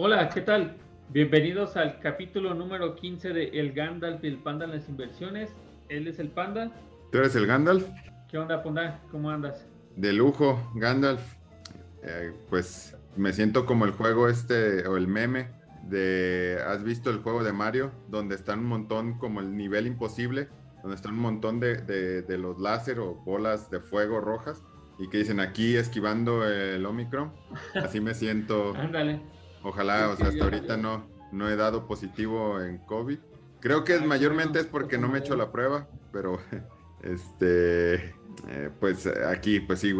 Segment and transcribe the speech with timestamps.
[0.00, 0.76] Hola, ¿qué tal?
[1.08, 5.50] Bienvenidos al capítulo número 15 de El Gandalf y el Panda en las inversiones.
[5.88, 6.70] Él es el Panda.
[7.10, 7.84] ¿Tú eres el Gandalf?
[8.30, 9.00] ¿Qué onda, Panda?
[9.10, 9.66] ¿Cómo andas?
[9.96, 11.20] De lujo, Gandalf.
[12.04, 15.48] Eh, pues me siento como el juego este o el meme
[15.82, 17.90] de, ¿has visto el juego de Mario?
[18.06, 20.46] Donde están un montón como el nivel imposible,
[20.82, 24.62] donde están un montón de, de, de los láser o bolas de fuego rojas
[24.96, 27.32] y que dicen aquí esquivando el Omicron.
[27.74, 28.74] Así me siento.
[28.76, 29.36] Ándale.
[29.62, 33.18] Ojalá, o sea, hasta ahorita no, no he dado positivo en COVID.
[33.60, 36.38] Creo que es, mayormente es porque no me he hecho la prueba, pero
[37.02, 38.14] este,
[38.48, 39.92] eh, pues aquí, pues sí,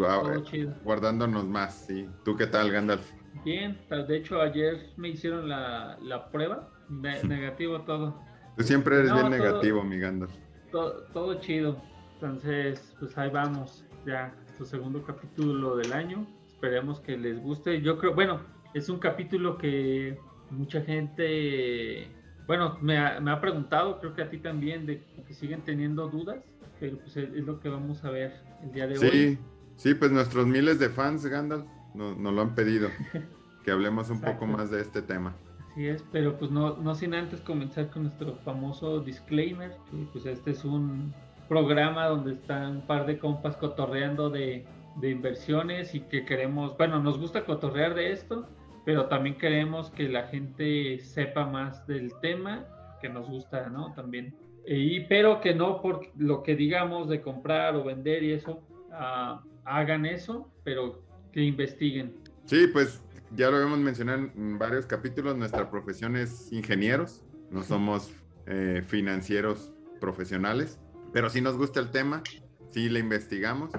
[0.83, 2.07] guardándonos más, sí.
[2.23, 3.05] ¿Tú qué tal, Gandalf?
[3.43, 8.19] Bien, de hecho ayer me hicieron la, la prueba, negativo todo.
[8.57, 10.31] Tú siempre eres bien negativo, mi Gandalf.
[10.71, 11.81] Todo, todo chido,
[12.13, 17.81] entonces pues ahí vamos, ya, tu segundo capítulo del año, esperemos que les guste.
[17.81, 18.41] Yo creo, bueno,
[18.73, 20.17] es un capítulo que
[20.49, 22.07] mucha gente,
[22.47, 26.07] bueno, me ha, me ha, preguntado, creo que a ti también, de que siguen teniendo
[26.07, 26.43] dudas,
[26.79, 29.37] pero pues es, lo que vamos a ver el día de sí, hoy.
[29.75, 32.89] Sí, pues nuestros miles de fans, Gandalf, nos, nos lo han pedido,
[33.63, 35.35] que hablemos un poco más de este tema.
[35.71, 40.25] Así es, pero pues no, no sin antes comenzar con nuestro famoso disclaimer, que pues
[40.25, 41.13] este es un
[41.47, 47.01] programa donde están un par de compas cotorreando de, de inversiones y que queremos, bueno,
[47.01, 48.47] nos gusta cotorrear de esto,
[48.85, 52.65] pero también queremos que la gente sepa más del tema,
[53.01, 53.93] que nos gusta, ¿no?
[53.93, 54.35] También.
[54.65, 59.39] Y, pero que no por lo que digamos de comprar o vender y eso, uh,
[59.65, 62.15] hagan eso, pero que investiguen.
[62.45, 63.03] Sí, pues
[63.35, 68.11] ya lo habíamos mencionado en varios capítulos, nuestra profesión es ingenieros, no somos
[68.47, 70.79] eh, financieros profesionales,
[71.13, 72.23] pero sí nos gusta el tema,
[72.71, 73.71] sí le investigamos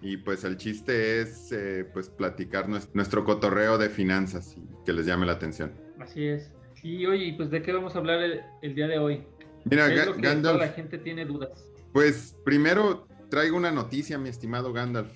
[0.00, 5.06] y pues el chiste es eh, pues platicar nuestro, cotorreo de finanzas y que les
[5.06, 5.72] llame la atención.
[5.98, 6.52] Así es.
[6.82, 8.20] Y oye, pues de qué vamos a hablar
[8.62, 9.24] el, día de hoy.
[9.64, 11.68] Mira, es lo que Gandalf, toda la gente tiene dudas.
[11.92, 15.12] Pues primero traigo una noticia, mi estimado Gandalf.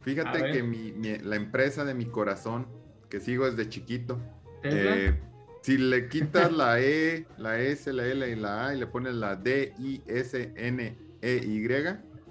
[0.00, 2.66] Fíjate que mi, la empresa de mi corazón,
[3.08, 4.18] que sigo desde chiquito,
[4.64, 5.14] eh,
[5.62, 9.14] si le quitas la E, la S, la L y la A y le pones
[9.14, 11.66] la D, I, S, N, E, Y,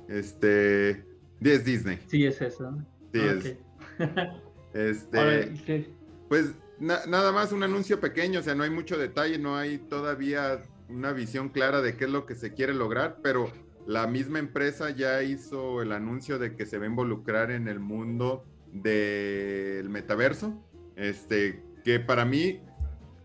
[0.10, 1.06] este,
[1.50, 2.00] es Disney.
[2.08, 2.78] Sí, es eso.
[3.14, 3.58] Sí, es.
[4.74, 5.84] Este,
[6.30, 10.62] pues nada más un anuncio pequeño, o sea, no hay mucho detalle, no hay todavía
[10.88, 13.52] una visión clara de qué es lo que se quiere lograr, pero
[13.86, 17.80] la misma empresa ya hizo el anuncio de que se va a involucrar en el
[17.80, 20.64] mundo del metaverso,
[20.96, 22.62] este, que para mí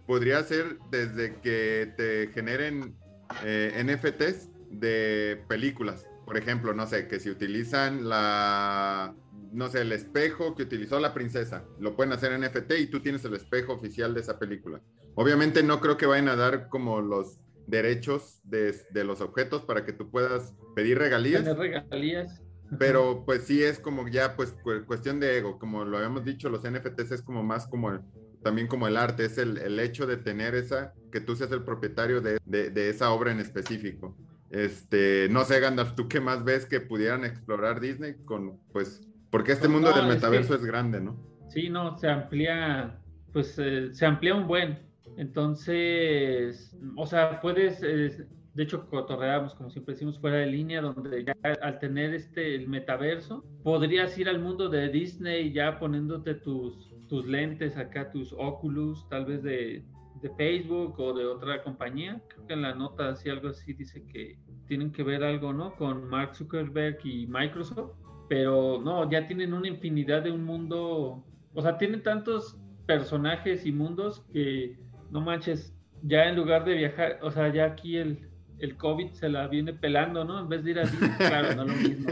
[0.07, 2.97] podría ser desde que te generen
[3.45, 9.15] eh, NFTs de películas por ejemplo, no sé, que si utilizan la,
[9.53, 13.01] no sé, el espejo que utilizó la princesa, lo pueden hacer en NFT y tú
[13.01, 14.83] tienes el espejo oficial de esa película.
[15.15, 17.39] Obviamente no creo que vayan a dar como los
[17.69, 21.45] derechos de, de los objetos para que tú puedas pedir regalías.
[21.45, 22.43] Tener regalías.
[22.77, 24.53] Pero pues sí es como ya pues
[24.85, 28.01] cuestión de ego, como lo habíamos dicho, los NFTs es como más como
[28.43, 31.63] también como el arte, es el, el, hecho de tener esa, que tú seas el
[31.63, 34.17] propietario de, de, de esa obra en específico.
[34.51, 39.53] Este, no sé, Gandalf, ¿tú qué más ves que pudieran explorar Disney con, pues, porque
[39.53, 41.17] este mundo del metaverso es, grande, ¿no?
[41.49, 42.99] Sí, no, se amplía,
[43.33, 44.79] pues, eh, se amplía un buen.
[45.17, 51.25] Entonces, o sea, puedes, eh, de hecho, cotorreamos, como siempre decimos, fuera de línea, donde
[51.25, 56.95] ya al tener este, el metaverso, podrías ir al mundo de Disney ya poniéndote tus,
[57.09, 59.85] tus lentes acá, tus Oculus, tal vez de,
[60.23, 62.21] de Facebook o de otra compañía.
[62.29, 65.75] Creo que en la nota así algo así dice que tienen que ver algo, ¿no?
[65.77, 67.93] Con Mark Zuckerberg y Microsoft,
[68.29, 71.25] pero no, ya tienen una infinidad de un mundo,
[71.55, 74.79] o sea, tienen tantos personajes y mundos que
[75.11, 78.29] no manches, ya en lugar de viajar, o sea, ya aquí el,
[78.59, 80.41] el COVID se la viene pelando, ¿no?
[80.41, 82.11] En vez de ir a Disney, claro, no lo mismo.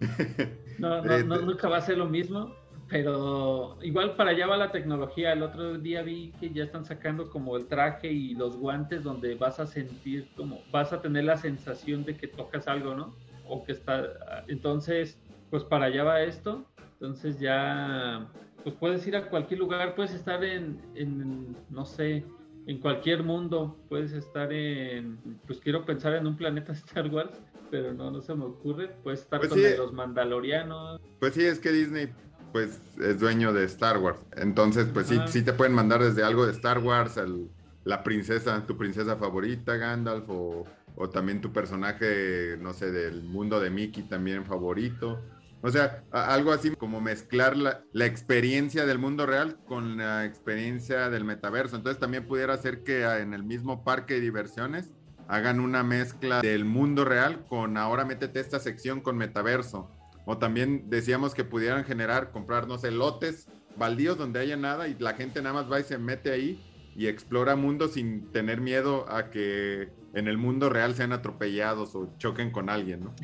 [0.76, 2.52] No, no, no, nunca va a ser lo mismo,
[2.88, 5.32] pero igual para allá va la tecnología.
[5.32, 9.34] El otro día vi que ya están sacando como el traje y los guantes donde
[9.34, 13.14] vas a sentir como, vas a tener la sensación de que tocas algo, ¿no?
[13.46, 15.18] O que está, entonces,
[15.50, 16.64] pues para allá va esto.
[16.94, 18.28] Entonces ya,
[18.62, 22.24] pues puedes ir a cualquier lugar, puedes estar en, en no sé,
[22.66, 27.40] en cualquier mundo, puedes estar en, pues quiero pensar en un planeta Star Wars,
[27.70, 31.00] pero no, no se me ocurre, puedes estar pues con los mandalorianos.
[31.18, 32.08] Pues sí, es que Disney
[32.54, 34.20] pues es dueño de Star Wars.
[34.36, 37.18] Entonces, pues sí, sí te pueden mandar desde algo de Star Wars,
[37.82, 40.64] la princesa, tu princesa favorita, Gandalf, o,
[41.12, 45.20] también tu personaje, no sé, del mundo de Mickey también favorito,
[45.62, 51.10] O sea, algo así como mezclar la, la, experiencia del mundo real con la experiencia
[51.10, 51.74] del metaverso.
[51.74, 54.92] Entonces también pudiera ser que en el mismo parque de diversiones
[55.26, 59.90] hagan una mezcla del mundo real con ahora métete esta sección con metaverso.
[60.26, 64.96] O también decíamos que pudieran generar, comprar, no sé, lotes baldíos donde haya nada y
[64.98, 66.62] la gente nada más va y se mete ahí
[66.96, 72.16] y explora mundo sin tener miedo a que en el mundo real sean atropellados o
[72.18, 73.14] choquen con alguien, ¿no?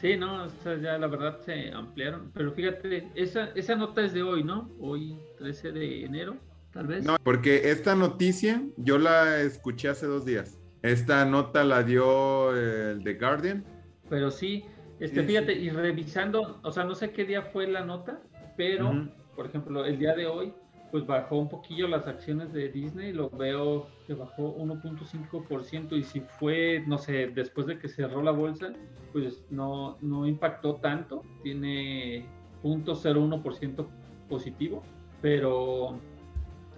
[0.00, 0.46] Sí, no,
[0.80, 4.70] ya la verdad se ampliaron, pero fíjate, esa, esa nota es de hoy, ¿no?
[4.80, 6.36] Hoy 13 de enero,
[6.72, 7.04] tal vez.
[7.04, 10.58] No, porque esta noticia yo la escuché hace dos días.
[10.80, 13.64] Esta nota la dio el The Guardian.
[14.08, 14.64] Pero sí,
[15.00, 18.20] este, fíjate, y revisando, o sea, no sé qué día fue la nota,
[18.56, 20.52] pero, por ejemplo, el día de hoy,
[20.90, 26.20] pues bajó un poquillo las acciones de Disney, lo veo que bajó 1.5% y si
[26.20, 28.72] fue, no sé, después de que cerró la bolsa,
[29.12, 32.26] pues no, no impactó tanto, tiene
[32.62, 33.86] 0.01%
[34.28, 34.82] positivo,
[35.22, 35.98] pero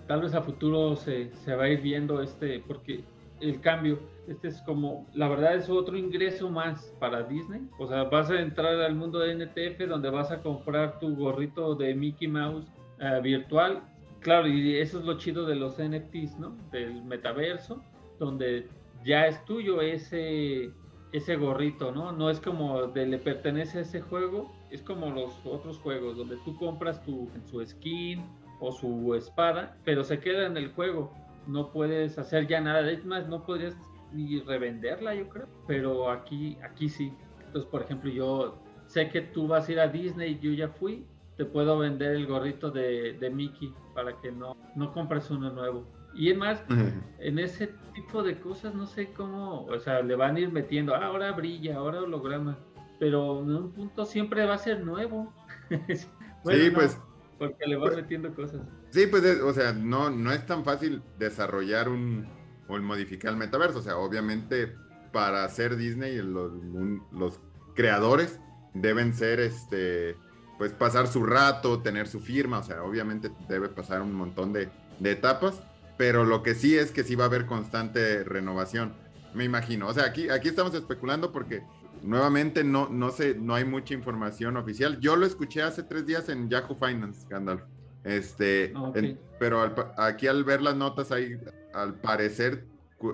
[0.07, 3.03] tal vez a futuro se, se va a ir viendo este, porque
[3.41, 3.99] el cambio.
[4.29, 7.63] Este es como, la verdad es otro ingreso más para Disney.
[7.79, 11.75] O sea, vas a entrar al mundo de NTF donde vas a comprar tu gorrito
[11.75, 12.67] de Mickey Mouse
[13.01, 13.83] eh, virtual.
[14.21, 16.57] Claro, y eso es lo chido de los NFTs, ¿no?
[16.71, 17.83] Del metaverso,
[18.21, 18.69] donde
[19.05, 20.71] ya es tuyo ese,
[21.11, 22.13] ese gorrito, ¿no?
[22.13, 26.37] No es como de le pertenece a ese juego, es como los otros juegos, donde
[26.45, 28.25] tú compras tu, su skin
[28.61, 31.11] o su espada, pero se queda en el juego
[31.47, 32.91] no puedes hacer ya nada.
[32.91, 33.77] Es más, no podrías
[34.15, 35.49] ni revenderla, yo creo.
[35.67, 37.13] Pero aquí, aquí sí.
[37.47, 41.07] Entonces, por ejemplo, yo sé que tú vas a ir a Disney, yo ya fui,
[41.37, 45.87] te puedo vender el gorrito de, de Mickey para que no, no compres uno nuevo.
[46.15, 46.63] Y es más,
[47.21, 50.95] en ese tipo de cosas no sé cómo, o sea, le van a ir metiendo,
[50.95, 52.59] ah, ahora brilla, ahora holograma,
[53.01, 55.33] pero en un punto siempre va a ser nuevo.
[55.89, 56.99] sí, pues
[57.43, 58.61] porque le vas pues, metiendo cosas.
[58.91, 62.29] Sí, pues, o sea, no, no es tan fácil desarrollar un,
[62.69, 63.79] o modificar el metaverso.
[63.79, 64.75] O sea, obviamente,
[65.13, 66.53] para hacer Disney, los,
[67.13, 67.41] los
[67.75, 68.39] creadores
[68.75, 70.17] deben ser, este,
[70.59, 72.59] pues, pasar su rato, tener su firma.
[72.59, 74.69] O sea, obviamente debe pasar un montón de,
[74.99, 75.63] de etapas.
[75.99, 78.95] Pero lo que sí es que sí va a haber constante renovación,
[79.35, 79.89] me imagino.
[79.89, 81.63] O sea, aquí, aquí estamos especulando porque
[82.03, 84.99] nuevamente no, no sé, no hay mucha información oficial.
[85.01, 87.63] Yo lo escuché hace tres días en Yahoo Finance, Gandalf.
[88.05, 88.93] Este, ah,
[89.39, 91.39] pero aquí al ver las notas ahí,
[91.73, 92.65] al parecer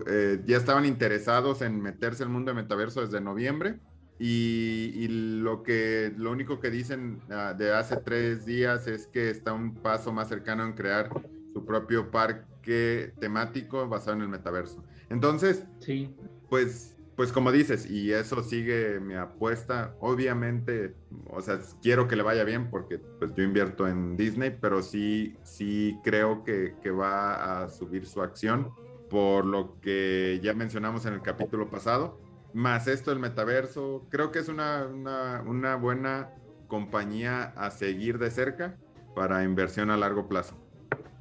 [0.06, 3.78] eh, ya estaban interesados en meterse al mundo de metaverso desde noviembre.
[4.20, 9.52] Y, lo que lo único que dicen ah, de hace tres días es que está
[9.52, 11.08] un paso más cercano en crear
[11.52, 14.82] su propio parque temático basado en el metaverso.
[15.08, 16.16] Entonces, sí.
[16.48, 20.94] pues pues como dices, y eso sigue mi apuesta, obviamente,
[21.26, 25.34] o sea, quiero que le vaya bien porque pues yo invierto en Disney, pero sí,
[25.42, 28.70] sí creo que, que va a subir su acción
[29.10, 32.20] por lo que ya mencionamos en el capítulo pasado,
[32.54, 34.86] más esto del metaverso, creo que es una,
[35.44, 36.30] una, buena
[36.68, 38.76] compañía a seguir de cerca
[39.16, 40.56] para inversión a largo plazo.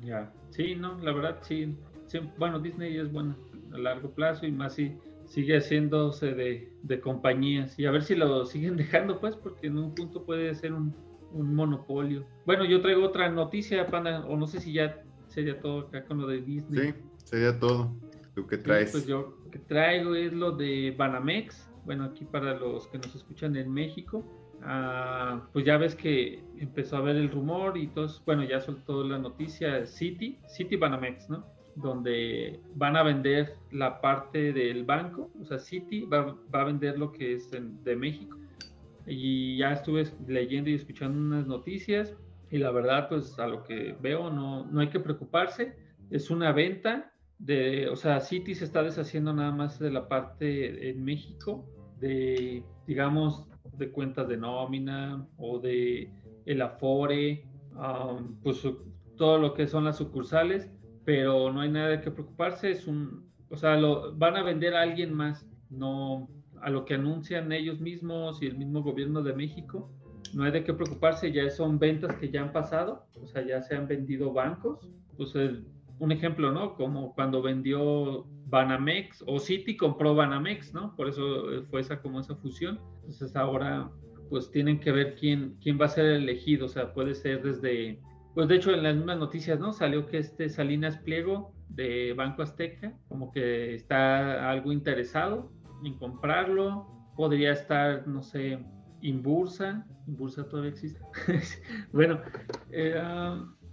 [0.04, 3.36] Ya, sí, no, la verdad sí, sí, bueno, Disney es buena
[3.74, 4.96] a largo plazo y más si
[5.28, 9.78] sigue haciéndose de, de, compañías y a ver si lo siguen dejando, pues, porque en
[9.78, 10.96] un punto puede ser un,
[11.32, 12.26] un monopolio.
[12.46, 16.20] Bueno, yo traigo otra noticia, Panda, o no sé si ya sería todo acá con
[16.20, 16.92] lo de Disney.
[16.92, 16.94] Sí,
[17.26, 17.94] sería todo.
[18.34, 18.92] ¿Tú qué traes?
[18.92, 21.70] pues yo que traigo es lo de Banamex.
[21.86, 24.24] Bueno, aquí para los que nos escuchan en México,
[24.62, 29.04] ah, pues ya ves que empezó a ver el rumor y todo, bueno, ya soltó
[29.04, 31.46] la noticia City, City Banamex, ¿no?
[31.78, 37.12] Donde van a vender la parte del banco, o sea, City va, a vender lo
[37.12, 38.38] que es de México.
[39.06, 42.16] Y ya estuve leyendo y escuchando unas noticias
[42.50, 45.76] y la verdad, pues a lo que veo no, no hay que preocuparse.
[46.10, 50.90] Es una venta de, o sea, City se está deshaciendo nada más de la parte
[50.90, 51.66] en México,
[52.00, 53.46] de, digamos,
[53.78, 56.12] de cuentas de nómina o de
[56.46, 58.68] el Afore, um, pues
[59.18, 60.72] todo lo que son las sucursales
[61.08, 64.76] pero no hay nada de qué preocuparse, es un, o sea, lo van a vender
[64.76, 66.28] a alguien más, no
[66.62, 69.90] a lo que anuncian ellos mismos y el mismo gobierno de México,
[70.34, 73.62] no hay de qué preocuparse, ya son ventas que ya han pasado, o sea, ya
[73.62, 74.86] se han vendido bancos,
[75.16, 75.34] pues
[76.00, 76.76] un ejemplo, ¿no?
[76.76, 80.94] Como cuando vendió Banamex o Citi compró Banamex, ¿no?
[80.98, 82.82] Por eso fue esa como esa fusión.
[83.04, 83.90] Entonces ahora
[84.30, 88.02] pues tienen que ver quién, quién va a ser elegido, o sea, puede ser desde
[88.38, 89.74] pues de hecho en las mismas noticias, ¿no?
[89.74, 95.52] Salió que este Salinas Pliego de Banco Azteca como que está algo interesado
[95.84, 96.86] en comprarlo.
[97.16, 98.60] Podría estar, no sé,
[99.02, 101.00] Inbursa, Inbursa todavía existe.
[101.92, 102.22] bueno,
[102.70, 103.02] eh,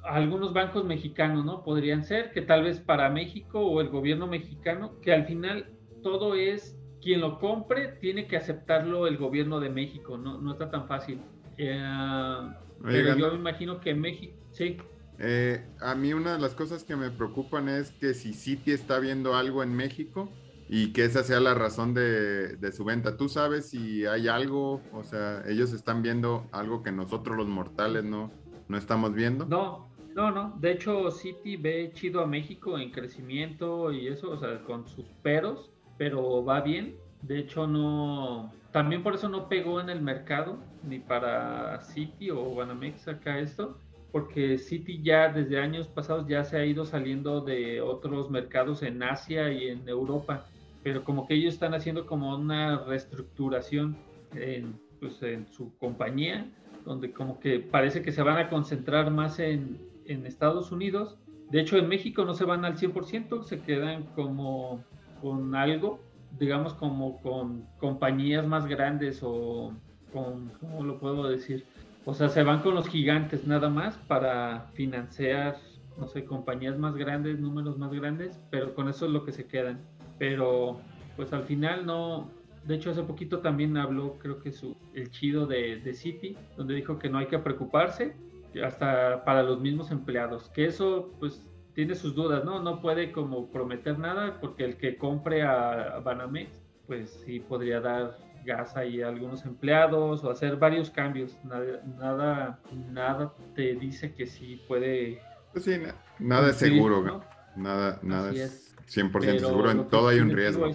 [0.02, 1.62] algunos bancos mexicanos, ¿no?
[1.62, 6.34] Podrían ser que tal vez para México o el gobierno mexicano, que al final todo
[6.34, 10.88] es quien lo compre tiene que aceptarlo el gobierno de México, no, no está tan
[10.88, 11.20] fácil.
[11.58, 14.76] Eh, pero yo me imagino que México, sí.
[15.18, 18.98] Eh, a mí una de las cosas que me preocupan es que si Citi está
[18.98, 20.28] viendo algo en México
[20.68, 23.16] y que esa sea la razón de, de, su venta.
[23.16, 24.80] ¿Tú sabes si hay algo?
[24.92, 28.32] O sea, ellos están viendo algo que nosotros los mortales no,
[28.68, 29.44] no estamos viendo.
[29.46, 30.56] No, no, no.
[30.60, 35.06] De hecho, Citi ve chido a México en crecimiento y eso, o sea, con sus
[35.22, 36.96] peros, pero va bien.
[37.22, 38.52] De hecho, no.
[38.74, 43.78] También por eso no pegó en el mercado, ni para Citi o Banamex acá esto,
[44.10, 49.00] porque Citi ya desde años pasados ya se ha ido saliendo de otros mercados en
[49.04, 50.46] Asia y en Europa,
[50.82, 53.96] pero como que ellos están haciendo como una reestructuración
[54.34, 56.44] en, pues, en su compañía,
[56.84, 61.16] donde como que parece que se van a concentrar más en, en Estados Unidos.
[61.48, 64.82] De hecho, en México no se van al 100%, se quedan como
[65.22, 66.00] con algo,
[66.38, 69.72] digamos como con compañías más grandes o
[70.12, 71.66] con, ¿cómo lo puedo decir?
[72.04, 75.56] O sea, se van con los gigantes nada más para financiar,
[75.98, 79.46] no sé, compañías más grandes, números más grandes, pero con eso es lo que se
[79.46, 79.80] quedan.
[80.18, 80.80] Pero
[81.16, 82.28] pues al final no,
[82.64, 86.74] de hecho hace poquito también habló, creo que su, el chido de, de City, donde
[86.74, 88.14] dijo que no hay que preocuparse,
[88.62, 92.62] hasta para los mismos empleados, que eso pues tiene sus dudas, ¿no?
[92.62, 98.18] No puede como prometer nada porque el que compre a, Banamex pues sí podría dar
[98.44, 101.36] gas ahí a algunos empleados o hacer varios cambios.
[101.44, 105.20] Nada, nada, nada te dice que sí puede.
[105.52, 105.80] Pues sí,
[106.18, 107.22] nada es seguro,
[107.56, 110.70] nada, nada es, 100% seguro, en todo hay un riesgo.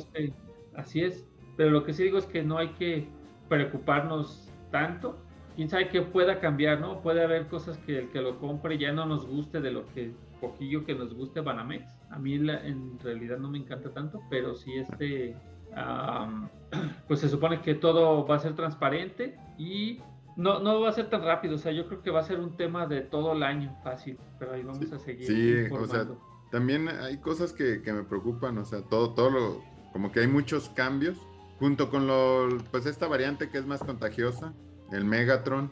[0.75, 1.25] así es,
[1.57, 3.07] pero lo que sí digo es que no hay que
[3.47, 5.17] preocuparnos tanto
[5.55, 7.01] quién sabe qué pueda cambiar, ¿no?
[7.01, 10.13] Puede haber cosas que el que lo compre ya no nos guste de lo que
[10.39, 11.85] poquillo que nos guste Banamex.
[12.09, 15.35] A mí en realidad no me encanta tanto, pero sí este,
[17.07, 19.99] pues se supone que todo va a ser transparente y
[20.35, 21.55] no, no va a ser tan rápido.
[21.55, 24.17] O sea, yo creo que va a ser un tema de todo el año fácil,
[24.37, 25.25] pero ahí vamos a seguir.
[25.25, 26.07] Sí, o sea,
[26.51, 30.27] también hay cosas que, que me preocupan, o sea, todo, todo lo, como que hay
[30.27, 31.17] muchos cambios
[31.59, 34.53] junto con lo, pues esta variante que es más contagiosa,
[34.91, 35.71] el Megatron,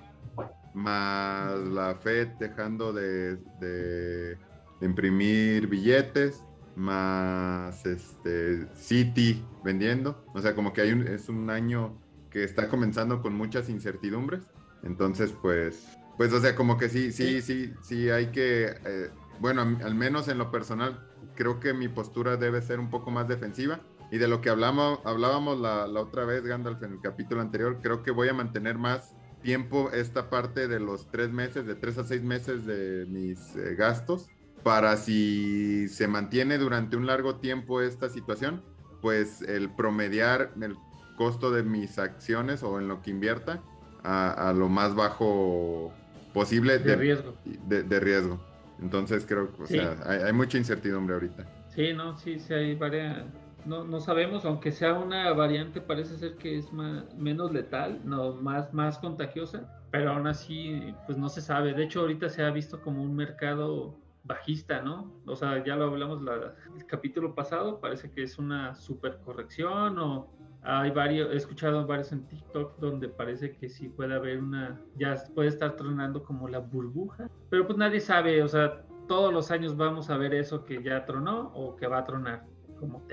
[0.74, 4.38] más la Fed dejando de,
[4.82, 6.44] imprimir billetes,
[6.76, 10.24] más este City vendiendo.
[10.34, 11.98] O sea, como que hay un, es un año
[12.30, 14.44] que está comenzando con muchas incertidumbres.
[14.84, 19.62] Entonces, pues, pues, o sea, como que sí, sí, sí, sí hay que, eh, bueno,
[19.62, 23.82] al menos en lo personal, creo que mi postura debe ser un poco más defensiva
[24.12, 28.04] y de lo que hablamos, hablábamos la, otra vez, Gandalf, en el capítulo anterior, creo
[28.04, 32.04] que voy a mantener más tiempo esta parte de los tres meses, de tres a
[32.04, 34.30] seis meses de mis eh, gastos,
[34.68, 38.62] para si se mantiene durante un largo tiempo esta situación,
[39.02, 40.76] pues el promediar el
[41.16, 43.62] costo de mis acciones o en lo que invierta
[44.04, 45.94] a, lo más bajo
[46.34, 47.34] posible de, riesgo.
[47.46, 48.42] De, riesgo.
[48.82, 51.46] Entonces creo que o sea, hay, hay mucha incertidumbre ahorita.
[51.70, 53.24] Sí, no, sí, sí hay varias
[53.64, 58.74] no, no sabemos, aunque sea una variante, parece ser que es menos letal, no, más,
[58.74, 61.74] más contagiosa, pero aún así, pues no se sabe.
[61.74, 63.98] De hecho, ahorita se ha visto como un mercado
[64.28, 65.12] bajista, ¿no?
[65.26, 69.98] O sea, ya lo hablamos la, el capítulo pasado, parece que es una super corrección
[69.98, 70.30] o
[70.62, 75.16] hay varios, he escuchado varios en TikTok donde parece que sí puede haber una, ya
[75.34, 79.78] puede estar tronando como la burbuja, pero pues nadie sabe, o sea, todos los años
[79.78, 82.46] vamos a ver eso que ya tronó o que va a tronar
[82.80, 83.08] como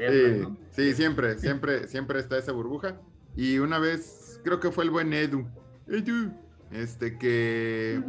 [0.70, 3.00] sí, siempre, siempre, siempre está esa burbuja.
[3.34, 5.46] Y una vez, creo que fue el buen Edu,
[5.86, 6.32] Edu,
[6.70, 8.02] este que,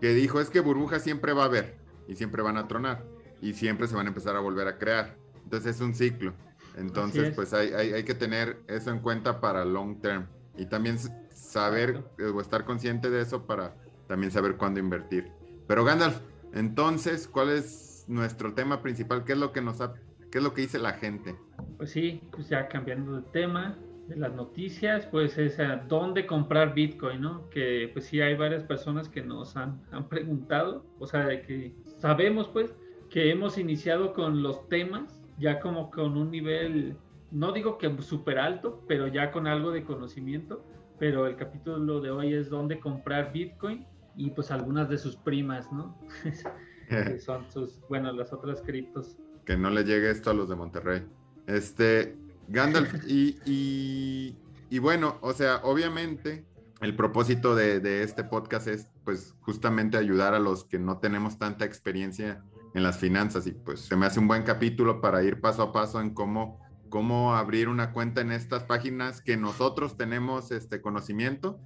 [0.00, 1.81] que dijo es que burbuja siempre va a haber
[2.12, 3.04] y siempre van a tronar
[3.40, 5.16] y siempre se van a empezar a volver a crear.
[5.42, 6.34] Entonces es un ciclo.
[6.76, 10.26] Entonces, pues hay, hay, hay, que tener eso en cuenta para long term
[10.56, 10.98] y también
[11.34, 13.74] saber o estar consciente de eso para
[14.06, 15.30] también saber cuándo invertir.
[15.66, 16.18] Pero Gandalf,
[16.54, 19.24] entonces, ¿cuál es nuestro tema principal?
[19.24, 19.92] ¿Qué es lo que nos ha
[20.30, 21.36] ¿Qué es lo que dice la gente?
[21.76, 23.76] Pues sí, pues ya cambiando de tema,
[24.08, 27.48] de las noticias, pues es a dónde comprar Bitcoin, ¿no?
[27.50, 32.48] Que pues sí hay varias personas que nos han, han preguntado, o sea, que sabemos
[32.48, 32.74] pues
[33.10, 36.96] que hemos iniciado con los temas ya como con un nivel,
[37.30, 40.64] no digo que súper alto, pero ya con algo de conocimiento,
[40.98, 45.72] pero el capítulo de hoy es dónde comprar Bitcoin y pues algunas de sus primas,
[45.72, 45.98] ¿no?
[46.88, 50.56] que son sus, bueno, las otras criptos que no le llegue esto a los de
[50.56, 51.02] Monterrey.
[51.46, 52.16] Este,
[52.52, 54.36] Gandalf, y,
[54.68, 56.44] y, bueno, o sea, obviamente
[56.82, 61.64] el propósito de, este podcast es pues justamente ayudar a los que no tenemos tanta
[61.64, 62.44] experiencia
[62.74, 65.72] en las finanzas y pues se me hace un buen capítulo para ir paso a
[65.72, 71.58] paso en cómo, cómo abrir una cuenta en estas páginas que nosotros tenemos este conocimiento.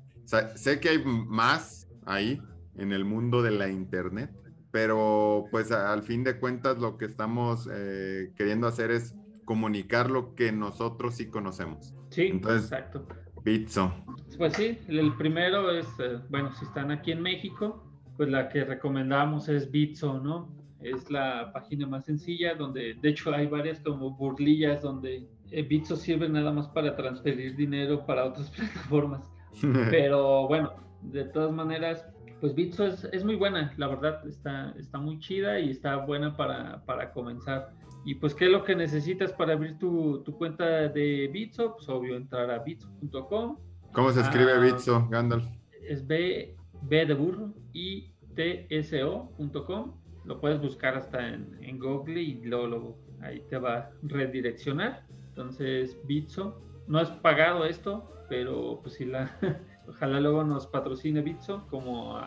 [0.54, 2.40] sé que hay más ahí
[2.76, 4.30] en el mundo de la internet,
[4.70, 9.14] pero pues al fin de cuentas lo que estamos eh, queriendo hacer es
[9.46, 11.94] comunicar lo que nosotros sí conocemos.
[12.10, 13.06] Sí, exacto.
[13.42, 13.94] Bitso.
[14.36, 17.82] Pues sí, el primero es, eh, bueno, si están aquí en México,
[18.16, 20.50] pues la que recomendamos es Bitso, ¿no?
[20.80, 25.96] Es la página más sencilla donde, de hecho, hay varias como burlillas donde eh, Bitso
[25.96, 29.30] sirve nada más para transferir dinero para otras plataformas.
[29.90, 32.04] Pero bueno, de todas maneras,
[32.40, 36.36] pues Bitso es, es, muy buena, la verdad, está, está muy chida y está buena
[36.36, 37.72] para, para comenzar.
[38.06, 41.74] Y pues, ¿qué es lo que necesitas para abrir tu, tu cuenta de Bitso?
[41.74, 43.58] Pues obvio, entrar a bitso.com.
[43.92, 45.44] ¿Cómo se escribe ah, Bitso, Gandalf?
[45.82, 49.92] Es B, B de burro, I, T, S, O.com.
[50.24, 55.04] Lo puedes buscar hasta en, en Google y luego, ahí te va a redireccionar.
[55.30, 56.62] Entonces, Bitso.
[56.86, 59.36] No es pagado esto, pero pues si la...
[59.88, 62.20] ojalá luego nos patrocine Bitso como...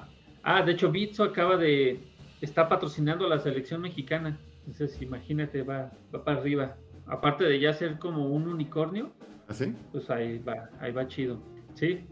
[0.44, 2.04] ah, de hecho, Bitso acaba de...
[2.42, 4.38] Está patrocinando a la selección mexicana.
[4.70, 6.78] Entonces, imagínate, va, va para arriba.
[7.08, 9.12] Aparte de ya ser como un unicornio,
[9.48, 9.74] ¿Así?
[9.76, 11.40] ¿Ah, pues ahí va, ahí va chido.
[11.74, 12.06] ¿Sí?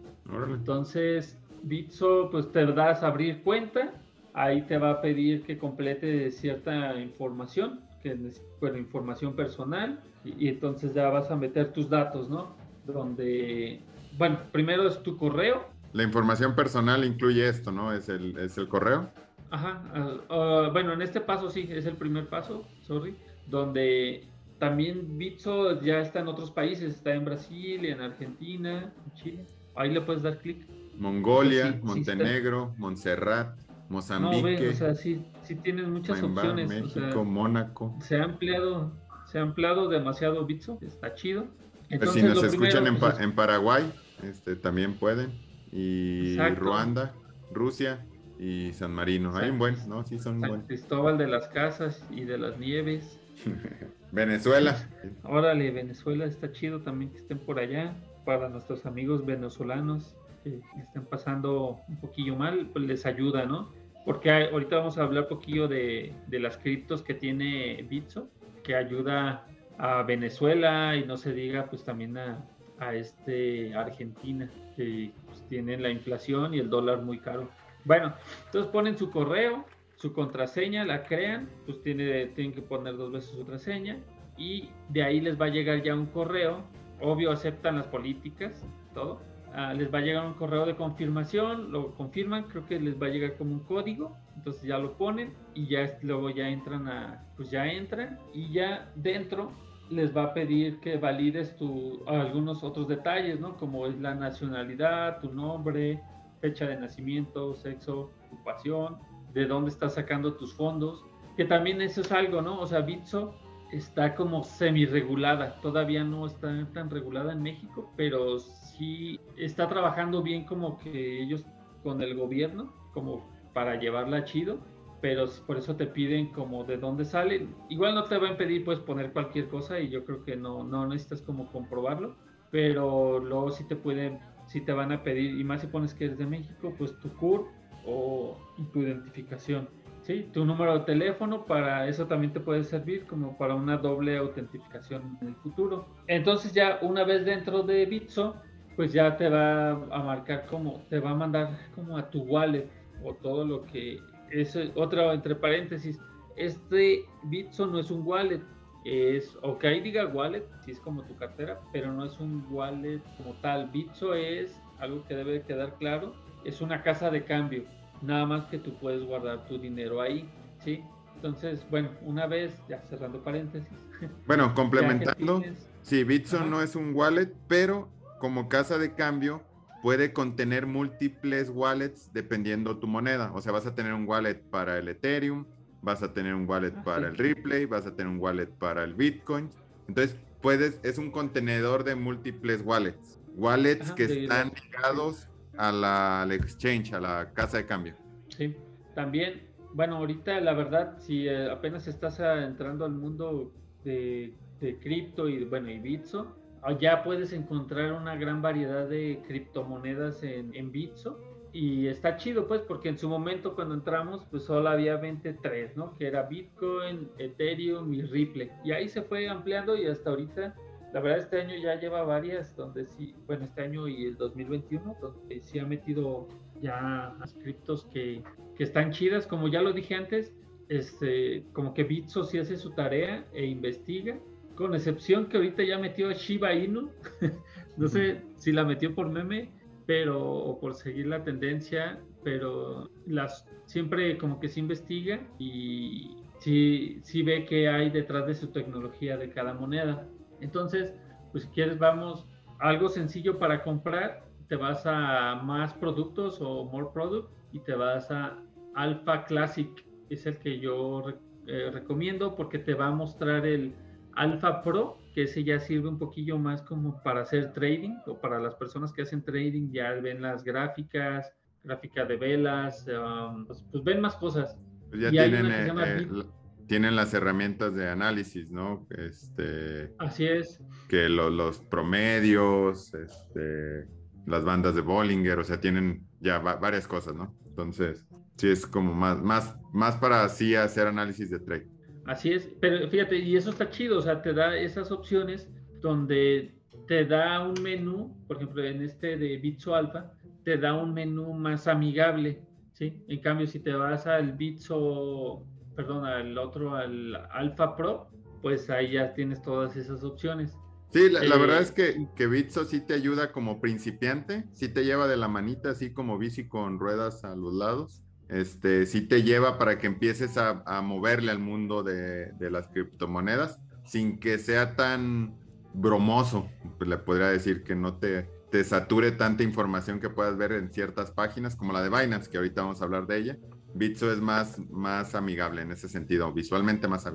[0.49, 3.93] Entonces, Bitso, pues te das a abrir cuenta.
[4.33, 9.99] Ahí te va a pedir que complete cierta información, que es bueno, información personal.
[10.25, 12.55] Y, entonces ya vas a meter tus datos, ¿no?
[12.85, 13.81] Donde,
[14.17, 15.67] bueno, primero es tu correo.
[15.93, 17.93] La información personal incluye esto, ¿no?
[17.93, 19.09] Es el, es el correo.
[19.49, 23.15] Ajá, ah, ah, bueno, en este paso sí, es el primer paso, sorry,
[23.47, 24.27] donde
[24.59, 29.45] también Bitso ya está en otros países, está en Brasil, en Argentina, en Chile.
[29.75, 30.65] Ahí le puedes dar clic.
[30.97, 33.55] Mongolia, Montenegro, Montserrat,
[33.89, 34.59] Mozambique.
[34.59, 36.67] No, o sea, sí, sí tienes muchas opciones.
[36.67, 37.95] México, Mónaco.
[38.01, 38.91] Se ha ampliado,
[39.25, 41.45] se ha ampliado demasiado Bitso, está chido.
[41.89, 43.93] Entonces, si nos escuchan en, pues, en, Paraguay,
[44.23, 45.39] este, también pueden.
[45.71, 47.13] Y Ruanda,
[47.51, 48.05] Rusia,
[48.39, 49.35] y San Marino.
[49.35, 50.05] Hay un buen, ¿no?
[50.05, 53.19] Sí, son San Cristóbal de las Casas y de las Nieves.
[54.11, 54.75] Venezuela.
[55.23, 57.95] Órale, Venezuela está chido también que estén por allá.
[58.25, 63.71] Para nuestros amigos venezolanos que estén pasando un poquillo mal, pues les ayuda, ¿no?
[64.05, 68.29] Porque ahorita vamos a hablar un poquillo de, de las criptos que tiene Bitso,
[68.63, 69.45] que ayuda
[69.77, 72.43] a Venezuela y no se diga pues también a,
[72.79, 77.49] a este Argentina, que pues, tienen la inflación y el dólar muy caro.
[77.87, 78.13] Bueno,
[78.45, 79.63] entonces ponen su correo,
[79.95, 83.97] su contraseña, la crean, pues tiene, tienen que poner dos veces su contraseña
[84.37, 86.63] y de ahí les va a llegar ya un correo.
[87.01, 88.61] Obvio, aceptan las políticas,
[88.93, 89.21] todo.
[89.53, 93.07] Ah, les va a llegar un correo de confirmación, lo confirman, creo que les va
[93.07, 97.23] a llegar como un código, entonces ya lo ponen y ya luego ya entran a,
[97.37, 99.53] pues ya entran y ya dentro
[99.89, 103.55] les va a pedir que valides tu, algunos otros detalles, ¿no?
[103.55, 106.01] Como es la nacionalidad, tu nombre,
[106.39, 108.97] fecha de nacimiento, sexo, ocupación,
[109.33, 112.59] de dónde estás sacando tus fondos, que también eso es algo, ¿no?
[112.59, 113.35] O sea, Bitso
[113.71, 120.45] está como semi-regulada, todavía no está tan regulada en México, pero sí está trabajando bien
[120.45, 121.45] como que ellos
[121.83, 124.59] con el gobierno, como para llevarla chido,
[125.01, 127.47] pero por eso te piden como de dónde sale.
[127.69, 130.63] Igual no te va a impedir pues poner cualquier cosa y yo creo que no,
[130.63, 132.15] no necesitas como comprobarlo,
[132.51, 134.19] pero luego sí te pueden
[134.57, 137.09] si te van a pedir, y más si pones que eres de México, pues tu
[137.13, 137.47] CUR
[137.85, 138.37] o
[138.73, 139.69] tu identificación.
[140.01, 140.27] ¿sí?
[140.33, 145.17] Tu número de teléfono, para eso también te puede servir como para una doble autentificación
[145.21, 145.85] en el futuro.
[146.07, 148.35] Entonces ya una vez dentro de Bitso,
[148.75, 152.67] pues ya te va a marcar como, te va a mandar como a tu wallet
[153.03, 153.99] o todo lo que
[154.31, 155.99] es otra entre paréntesis.
[156.35, 158.41] Este Bitso no es un wallet,
[158.87, 163.33] es, ok, diga wallet, si es como tu cartera, pero no es un wallet como
[163.41, 163.69] tal.
[163.69, 166.13] Bitso es algo que debe quedar claro,
[166.45, 167.63] es una casa de cambio,
[168.01, 170.29] nada más que tú puedes guardar tu dinero ahí,
[170.63, 170.83] ¿sí?
[171.15, 173.69] Entonces, bueno, una vez, ya cerrando paréntesis.
[174.27, 175.41] Bueno, complementando,
[175.81, 179.41] sí, Bitso no es un wallet, pero como casa de cambio
[179.81, 183.31] puede contener múltiples wallets dependiendo tu moneda.
[183.33, 185.45] O sea, vas a tener un wallet para el Ethereum,
[185.81, 188.83] vas a tener un wallet ah, para el Replay, vas a tener un wallet para
[188.83, 189.49] el Bitcoin.
[189.87, 193.19] Entonces, puedes, es un contenedor de múltiples wallets.
[193.35, 197.95] Wallets que están ligados a la, al exchange, a la casa de cambio.
[198.29, 198.55] Sí,
[198.95, 203.51] también, bueno, ahorita la verdad, si eh, apenas estás entrando al mundo
[203.83, 206.35] de, de cripto y bueno, y Bitso,
[206.79, 211.21] ya puedes encontrar una gran variedad de criptomonedas en, en Bitso
[211.53, 215.95] y está chido pues porque en su momento cuando entramos pues solo había 23, ¿no?
[215.97, 218.51] Que era Bitcoin, Ethereum y Ripple.
[218.63, 220.55] Y ahí se fue ampliando y hasta ahorita,
[220.93, 224.97] la verdad este año ya lleva varias donde sí, bueno este año y el 2021,
[225.01, 226.27] donde sí ha metido
[226.61, 228.23] ya criptos que,
[228.55, 230.33] que están chidas, como ya lo dije antes,
[230.69, 234.19] este, como que Bitso sí hace su tarea e investiga,
[234.55, 236.89] con excepción que ahorita ya metió a Shiba Inu,
[237.77, 239.51] no sé si la metió por meme,
[239.87, 246.99] pero o por seguir la tendencia, pero las siempre como que se investiga y sí,
[247.03, 250.05] sí ve qué hay detrás de su tecnología de cada moneda.
[250.41, 250.93] Entonces,
[251.31, 252.27] pues si quieres vamos
[252.59, 258.11] algo sencillo para comprar, te vas a más productos o more product y te vas
[258.11, 258.37] a
[258.75, 259.69] Alpha Classic,
[260.09, 261.03] es el que yo
[261.47, 263.73] eh, recomiendo porque te va a mostrar el
[264.13, 268.37] Alpha Pro que ese ya sirve un poquillo más como para hacer trading o para
[268.37, 273.83] las personas que hacen trading ya ven las gráficas, gráfica de velas, um, pues, pues,
[273.83, 274.55] ven más cosas.
[274.91, 276.23] Pues ya tienen, eh, eh,
[276.67, 278.85] tienen las herramientas de análisis, ¿no?
[278.91, 280.61] Este, Así es.
[280.87, 283.87] Que los promedios, este,
[284.27, 287.35] las bandas de Bollinger, o sea, tienen ya varias cosas, ¿no?
[287.47, 291.76] Entonces, sí es como más, más, más para así hacer análisis de trade.
[292.07, 295.49] Así es, pero fíjate, y eso está chido, o sea, te da esas opciones
[295.81, 296.55] donde
[296.87, 300.13] te da un menú, por ejemplo, en este de Bitso Alpha,
[300.45, 302.41] te da un menú más amigable,
[302.71, 303.03] ¿sí?
[303.09, 308.07] En cambio, si te vas al Bitso, perdón, al otro, al Alpha Pro,
[308.41, 310.57] pues ahí ya tienes todas esas opciones.
[310.91, 314.85] Sí, la, verdad eh, es que, que Bitso sí te ayuda como principiante, sí te
[314.85, 319.23] lleva de la manita, así como bici con ruedas a los lados este, sí te
[319.23, 325.37] lleva para que empieces a, moverle al mundo de, las criptomonedas sin que sea tan
[325.73, 330.51] bromoso, pues le podría decir que no te, te sature tanta información que puedas ver
[330.51, 333.37] en ciertas páginas como la de Binance, que ahorita vamos a hablar de ella.
[333.73, 337.05] Bitso es más, más amigable en ese sentido, visualmente más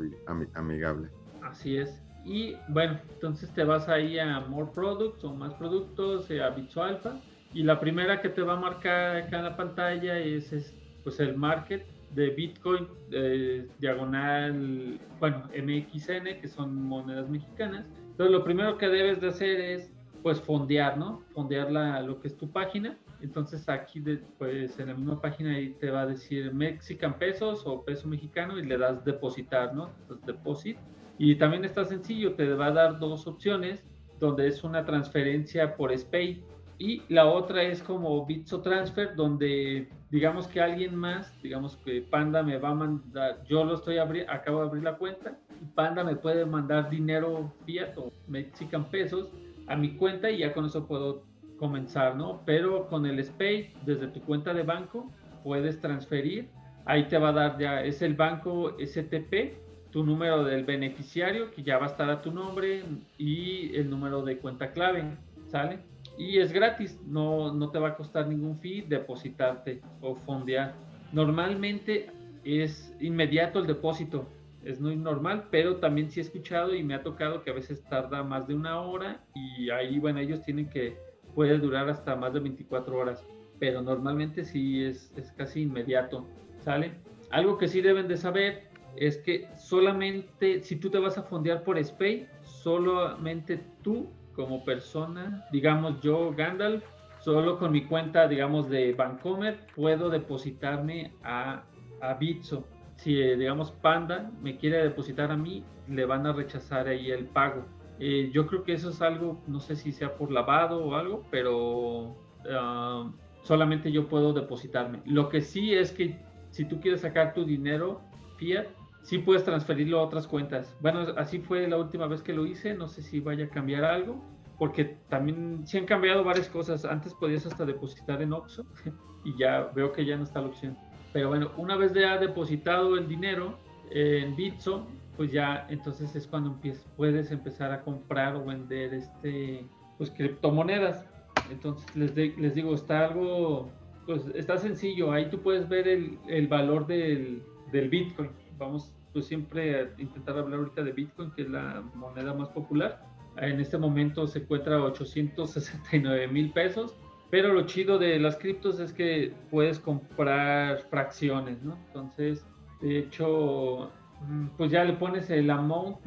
[0.55, 1.09] amigable.
[1.43, 2.01] Así es.
[2.25, 6.83] Y bueno, entonces te vas ahí a More Products o más productos, eh, a Bitso
[6.83, 7.21] Alpha.
[7.53, 11.21] Y la primera que te va a marcar acá en la pantalla es este pues
[11.21, 11.85] el market
[12.15, 17.87] de Bitcoin eh, diagonal, bueno, MXN, que son monedas mexicanas.
[18.11, 19.91] Entonces lo primero que debes de hacer es
[20.23, 21.23] pues fondear, ¿no?
[21.35, 22.99] Fondear la, lo que es tu página.
[23.23, 24.03] Entonces aquí
[24.39, 28.59] pues en la misma página ahí te va a decir Mexican pesos o peso mexicano
[28.59, 29.91] y le das depositar, ¿no?
[30.03, 30.77] Entonces deposit.
[31.19, 33.85] Y también está sencillo, te va a dar dos opciones
[34.19, 36.45] donde es una transferencia por SPAY
[36.83, 42.43] y la otra es como Bitso Transfer, donde digamos que alguien más, digamos que Panda
[42.43, 46.03] me va a mandar, yo lo estoy abriendo, acabo de abrir la cuenta, y Panda
[46.03, 49.31] me puede mandar dinero fiat o mexican pesos
[49.69, 51.23] a mi cuenta y ya con eso puedo
[51.57, 52.43] comenzar, ¿no?
[52.45, 55.09] Pero con el SPAY, desde tu cuenta de banco,
[55.45, 56.49] puedes transferir,
[56.85, 59.55] ahí te va a dar ya, es el banco STP,
[59.93, 62.83] tu número del beneficiario, que ya va a estar a tu nombre,
[63.19, 65.17] y el número de cuenta clave,
[65.47, 65.92] ¿sale?
[66.19, 70.75] Y es gratis, no, no te va a costar ningún fee depositarte o fondear.
[71.13, 72.11] Normalmente
[72.45, 74.27] es inmediato el depósito,
[74.65, 77.83] es muy normal, pero también sí he escuchado y me ha tocado que a veces
[77.85, 80.97] tarda más de una hora y ahí, bueno, ellos tienen que,
[81.35, 83.25] puede durar hasta más de 24 horas,
[83.59, 86.27] pero normalmente sí es, es casi inmediato,
[86.61, 86.93] ¿sale?
[87.31, 91.65] Algo que sí deben de saber es que solamente si tú te vas a fondear
[91.65, 96.85] por SPAY, solamente tú como persona, digamos yo, Gandalf,
[97.21, 101.63] solo con mi cuenta, digamos, de Bancomer, puedo depositarme a,
[102.01, 102.67] a Bitso.
[102.97, 107.27] Si, eh, digamos, Panda me quiere depositar a mí, le van a rechazar ahí el
[107.27, 107.65] pago.
[107.99, 111.25] Eh, yo creo que eso es algo, no sé si sea por lavado o algo,
[111.31, 112.17] pero
[112.51, 113.11] ah,
[113.43, 115.01] solamente yo puedo depositarme.
[115.05, 116.19] Lo que sí es que
[116.51, 118.01] si tú quieres sacar tu dinero
[118.39, 118.67] fiat,
[119.03, 120.77] sí puedes transferirlo a otras cuentas.
[120.81, 123.85] Bueno, así fue la última vez que lo hice, no sé si vaya a cambiar
[123.85, 124.23] algo,
[124.59, 126.85] porque también sí han cambiado varias cosas.
[126.85, 128.65] Antes podías hasta depositar en Oxxo
[129.25, 130.77] y ya veo que ya no está la opción.
[131.13, 133.59] Pero bueno, una vez ya depositado el dinero
[133.91, 134.87] en Bitso,
[135.17, 139.67] pues ya entonces es cuando empiezas, puedes empezar a comprar o vender este
[139.99, 141.05] pues criptomonedas.
[141.51, 143.71] Entonces les, les digo, está algo,
[144.07, 145.13] pues está sencillo.
[145.13, 148.31] Ahí tú puedes ver el, el valor del, del Bitcoin
[148.63, 153.05] vamos pues siempre a intentar hablar ahorita de Bitcoin, que es la moneda más popular.
[153.37, 156.97] En este momento se encuentra 869 mil pesos,
[157.31, 161.79] pero lo chido de las criptos es que puedes comprar fracciones, ¿no?
[161.89, 162.47] Entonces,
[162.81, 165.99] de hecho, mm, pues ya le pones el amount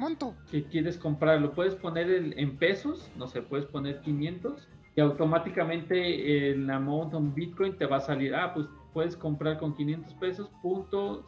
[0.49, 1.41] que quieres comprar.
[1.41, 7.33] Lo puedes poner en pesos, no sé, puedes poner 500 y automáticamente el amount en
[7.33, 11.25] Bitcoin te va a salir, ah, pues puedes comprar con 500 pesos, punto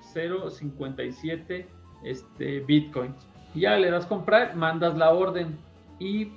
[0.00, 1.66] 00057
[2.04, 3.28] este, Bitcoins.
[3.54, 5.58] Ya le das comprar, mandas la orden
[5.98, 6.32] y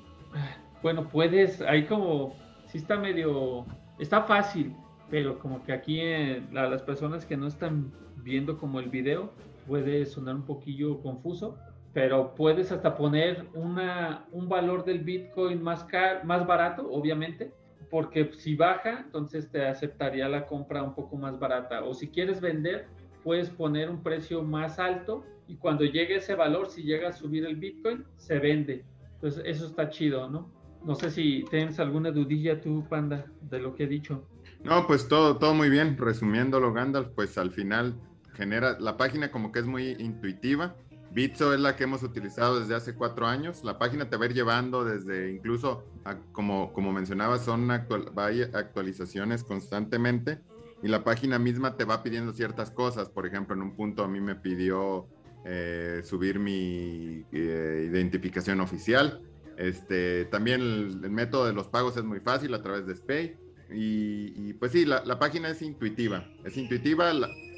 [0.81, 2.35] bueno, puedes, ahí como,
[2.67, 3.65] si está medio,
[3.99, 4.73] está fácil,
[5.09, 9.31] pero como que aquí eh, las personas que no están viendo como el video
[9.67, 11.57] puede sonar un poquillo confuso,
[11.93, 15.85] pero puedes hasta poner una, un valor del Bitcoin más,
[16.23, 17.53] más barato, obviamente,
[17.89, 21.83] porque si baja, entonces te aceptaría la compra un poco más barata.
[21.83, 22.87] O si quieres vender,
[23.23, 27.45] puedes poner un precio más alto y cuando llegue ese valor, si llega a subir
[27.45, 28.85] el Bitcoin, se vende.
[29.15, 30.49] Entonces eso está chido, ¿no?
[30.83, 34.25] No sé si tienes alguna dudilla tú, Panda, de lo que he dicho.
[34.63, 35.97] No, pues todo, todo muy bien.
[35.97, 37.95] Resumiéndolo, Gandalf, pues al final
[38.33, 40.75] genera, la página como que es muy intuitiva.
[41.11, 43.63] Bitso es la que hemos utilizado desde hace cuatro años.
[43.63, 45.83] La página te va a ir llevando desde incluso,
[46.31, 48.05] como, como mencionaba, son actual,
[48.53, 50.39] actualizaciones constantemente
[50.83, 53.09] y la página misma te va pidiendo ciertas cosas.
[53.09, 55.07] Por ejemplo, en un punto a mí me pidió
[55.45, 59.21] eh, subir mi eh, identificación oficial.
[59.57, 63.37] Este, también el, método de los pagos es muy fácil a través de SPAY.
[63.73, 66.27] Y, pues sí, la, página es intuitiva.
[66.43, 67.11] Es intuitiva,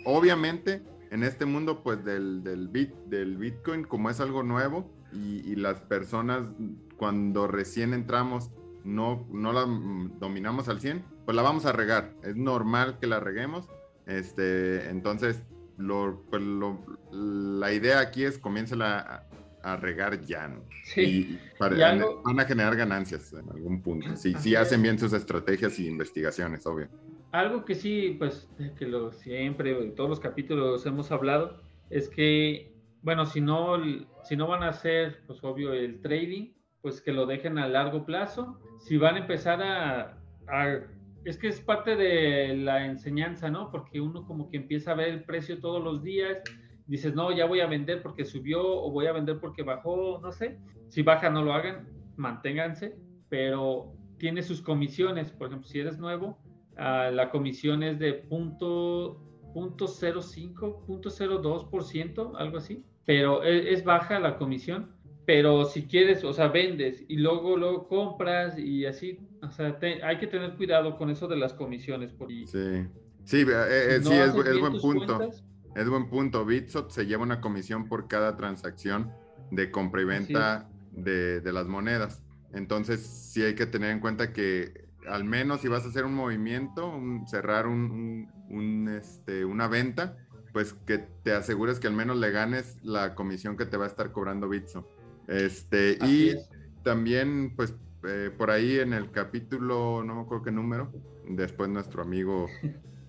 [0.05, 5.55] obviamente, en este mundo pues del, del, bit, del Bitcoin, como es algo nuevo y,
[5.55, 6.43] las personas
[6.97, 8.51] cuando recién entramos
[8.83, 9.65] no, no la
[10.19, 12.11] dominamos al 100, pues la vamos a regar.
[12.23, 13.67] Es normal que la reguemos.
[14.05, 15.43] Este, entonces,
[15.77, 16.41] lo, pues
[17.11, 19.23] la idea aquí es comienza a,
[19.63, 20.61] a regar ya, ¿no?
[20.83, 21.01] Sí.
[21.01, 24.15] Y van a generar ganancias en algún punto.
[24.15, 26.89] Si, si hacen bien sus estrategias y investigaciones, obvio.
[27.31, 32.75] Algo que sí, pues, que lo siempre, en todos los capítulos hemos hablado, es que,
[33.01, 33.77] bueno, si no,
[34.23, 38.05] si no van a hacer, pues, obvio, el trading, pues que lo dejen a largo
[38.05, 38.59] plazo.
[38.79, 40.81] Si van a empezar a, a
[41.25, 43.71] es que es parte de la enseñanza, ¿no?
[43.71, 46.39] Porque uno como que empieza a ver el precio todos los días
[46.87, 50.31] dices, no, ya voy a vender porque subió o voy a vender porque bajó, no
[50.31, 50.59] sé.
[50.89, 52.95] Si baja, no lo hagan, manténganse,
[53.29, 55.31] pero tiene sus comisiones.
[55.31, 56.39] Por ejemplo, si eres nuevo,
[56.73, 59.21] uh, la comisión es de punto,
[59.53, 62.83] punto 0.5, punto 0.2%, algo así.
[63.05, 64.92] Pero es, es, baja la comisión.
[65.25, 70.17] Pero si quieres, o sea, vendes y luego lo compras y así, o sea, hay
[70.17, 72.11] que tener cuidado con eso de las comisiones.
[72.11, 72.85] Porque sí,
[73.23, 75.31] sí, eh, eh, sí es, es buen punto.
[75.75, 76.45] Es buen punto.
[76.45, 79.11] Bitsot se lleva una comisión por cada transacción
[79.51, 82.21] de compra y venta de, las monedas.
[82.53, 86.13] Entonces, sí hay que tener en cuenta que al menos si vas a hacer un
[86.13, 86.93] movimiento,
[87.27, 88.29] cerrar un,
[89.01, 90.17] este, una venta,
[90.53, 93.87] pues que te asegures que al menos le ganes la comisión que te va a
[93.87, 94.87] estar cobrando Bitso.
[95.27, 96.33] Este, y
[96.83, 97.73] también, pues,
[98.05, 100.91] eh, por ahí en el capítulo, no me acuerdo qué número,
[101.27, 102.47] después nuestro amigo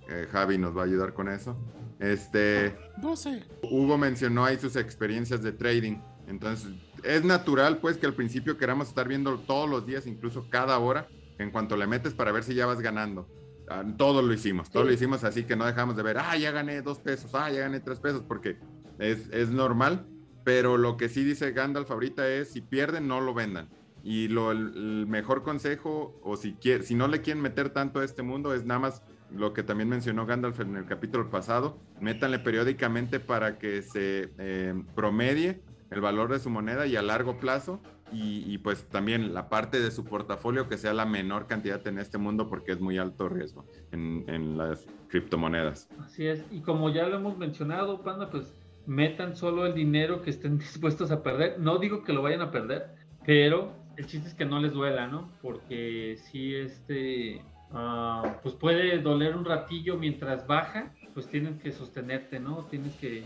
[0.09, 1.57] eh, Javi nos va a ayudar con eso.
[1.99, 2.77] Este.
[2.99, 3.43] 12.
[3.71, 5.99] Hugo mencionó ahí sus experiencias de trading.
[6.27, 6.73] Entonces,
[7.03, 11.09] es natural, pues, que al principio queramos estar viendo todos los días, incluso cada hora,
[11.39, 13.29] en cuanto le metes para ver si ya vas ganando.
[13.69, 16.51] Ah, todo lo hicimos, todo lo hicimos así que no dejamos de ver, ah, ya
[16.51, 18.59] gané dos pesos, ah, ya gané tres pesos, porque
[18.99, 20.07] es, es normal.
[20.45, 23.69] Pero lo que sí dice Gandalf ahorita es: si pierden, no lo vendan.
[24.03, 28.05] Y lo, el, mejor consejo, o si, quiere, si no le quieren meter tanto a
[28.05, 32.39] este mundo, es nada más lo que también mencionó Gandalf en el capítulo pasado, métanle
[32.39, 37.81] periódicamente para que se eh, promedie el valor de su moneda y a largo plazo
[38.13, 42.17] y, pues también la parte de su portafolio que sea la menor cantidad en este
[42.17, 45.89] mundo porque es muy alto riesgo en, las criptomonedas.
[45.99, 48.55] Así es, y como ya lo hemos mencionado, Panda, pues
[48.87, 51.59] metan solo el dinero que estén dispuestos a perder.
[51.59, 52.95] No digo que lo vayan a perder,
[53.25, 55.31] pero el chiste es que no les duela, ¿no?
[55.41, 57.43] Porque si este
[57.77, 62.67] Ah, pues puede doler un ratillo mientras baja, pues tienes que sostenerte, ¿no?
[62.71, 63.25] Tienes que,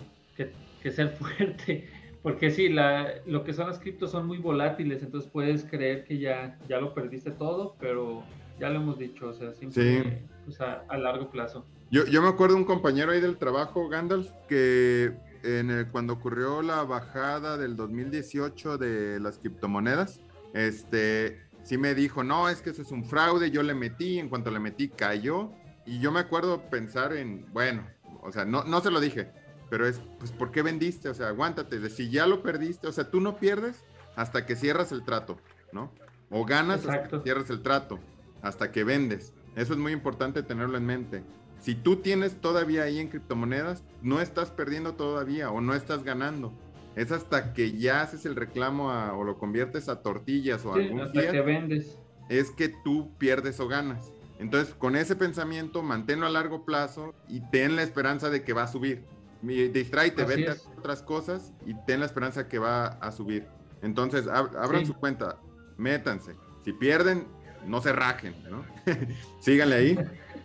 [0.91, 1.87] ser fuerte,
[2.23, 6.19] porque sí, la, lo que son las criptos son muy volátiles, entonces puedes creer que
[6.19, 8.23] ya, ya lo perdiste todo, pero
[8.59, 11.67] ya lo hemos dicho, o sea, siempre pues, a, largo plazo.
[11.91, 15.13] Yo, yo me acuerdo de un compañero ahí del trabajo, Gandalf, que
[15.57, 20.21] en cuando ocurrió la bajada del 2018 de las criptomonedas,
[20.53, 24.29] este, sí me dijo, no, es que eso es un fraude, yo le metí, en
[24.29, 25.51] cuanto le metí cayó,
[25.87, 27.87] y yo me acuerdo pensar en, bueno,
[28.23, 29.31] o sea, no, no se lo dije,
[29.71, 31.09] pero es, pues, ¿por qué vendiste?
[31.09, 33.85] O sea, aguántate, de si ya lo perdiste, o sea, tú no pierdes
[34.17, 35.39] hasta que cierras el trato,
[35.73, 35.93] ¿no?
[36.31, 37.99] O ganas hasta que cierras el trato,
[38.43, 39.33] hasta que vendes.
[39.57, 41.23] Eso es muy importante tenerlo en mente.
[41.61, 46.53] Si tú tienes todavía ahí en criptomonedas, no estás perdiendo todavía o no estás ganando.
[46.97, 51.01] Es hasta que ya haces el reclamo o lo conviertes a tortillas o a algún
[51.01, 51.99] hasta que vendes.
[52.29, 54.13] Es que tú pierdes o ganas.
[54.39, 58.65] Entonces, con ese pensamiento, manténlo a largo plazo y ten la esperanza de que va
[58.65, 59.05] a subir.
[59.43, 63.47] Distráete, vete a otras cosas y ten la esperanza que va a subir.
[63.83, 65.39] Entonces, abran su cuenta,
[65.77, 66.35] métanse.
[66.65, 67.27] Si pierden,
[67.67, 68.65] no se rajen, ¿no?
[69.41, 69.99] Síganle ahí.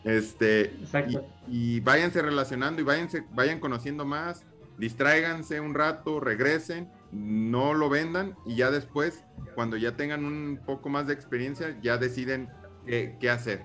[0.04, 0.74] Este,
[1.48, 4.46] y, váyanse relacionando y váyanse, vayan conociendo más,
[4.78, 9.24] distráiganse un rato, regresen, no lo vendan y ya después,
[9.56, 12.50] cuando ya tengan un poco más de experiencia, ya deciden
[12.86, 13.64] qué, hacer.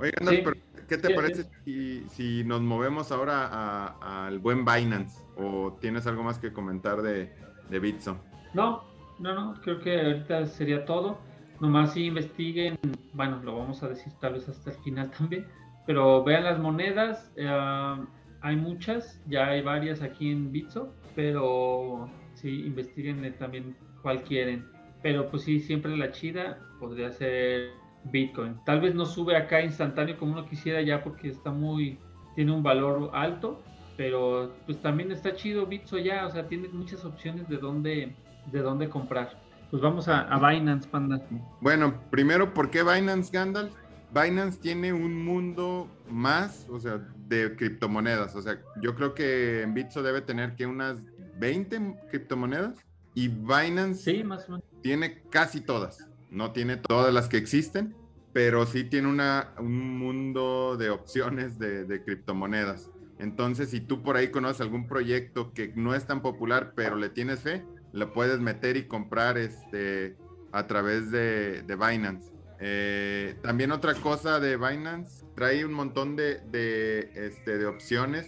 [0.00, 0.54] Oigan,
[0.88, 5.22] ¿qué te parece si, nos movemos ahora al buen Binance?
[5.36, 7.32] ¿O tienes algo más que comentar de,
[7.68, 8.18] de Bitso?
[8.52, 8.84] No,
[9.20, 11.29] no, no, creo que ahorita sería todo.
[11.60, 12.78] Nomás si investiguen,
[13.12, 15.46] bueno, lo vamos a decir tal vez hasta el final también,
[15.86, 17.96] pero vean las monedas, eh,
[18.42, 24.66] hay muchas, ya hay varias aquí en Bitso, pero sí, investiguen también cuál quieren.
[25.02, 27.70] Pero pues sí, siempre la chida podría ser
[28.04, 28.56] Bitcoin.
[28.64, 31.98] Tal vez no sube acá instantáneo como uno quisiera ya porque está muy,
[32.34, 33.62] tiene un valor alto,
[33.96, 38.14] pero pues también está chido Bitso ya, o sea, tiene muchas opciones de dónde,
[38.50, 39.38] de dónde comprar.
[39.70, 41.24] Pues vamos a, Binance, Panda.
[41.60, 43.72] Bueno, primero, ¿por qué Binance, Gandalf?
[44.12, 48.34] Binance tiene un mundo más, o sea, de criptomonedas.
[48.34, 50.98] O sea, yo creo que en Bitso debe tener que unas
[51.38, 52.74] 20 criptomonedas
[53.14, 54.64] y Binance sí, más o menos.
[54.82, 57.94] tiene casi todas no tiene todas las que existen,
[58.32, 62.90] pero sí tiene una, un mundo de opciones de, criptomonedas.
[63.18, 67.10] Entonces, si tú por ahí conoces algún proyecto que no es tan popular, pero le
[67.10, 70.16] tienes fe, lo puedes meter y comprar este,
[70.52, 72.32] a través de, Binance.
[72.60, 78.26] Eh, también otra cosa de Binance, trae un montón de, de, este, de opciones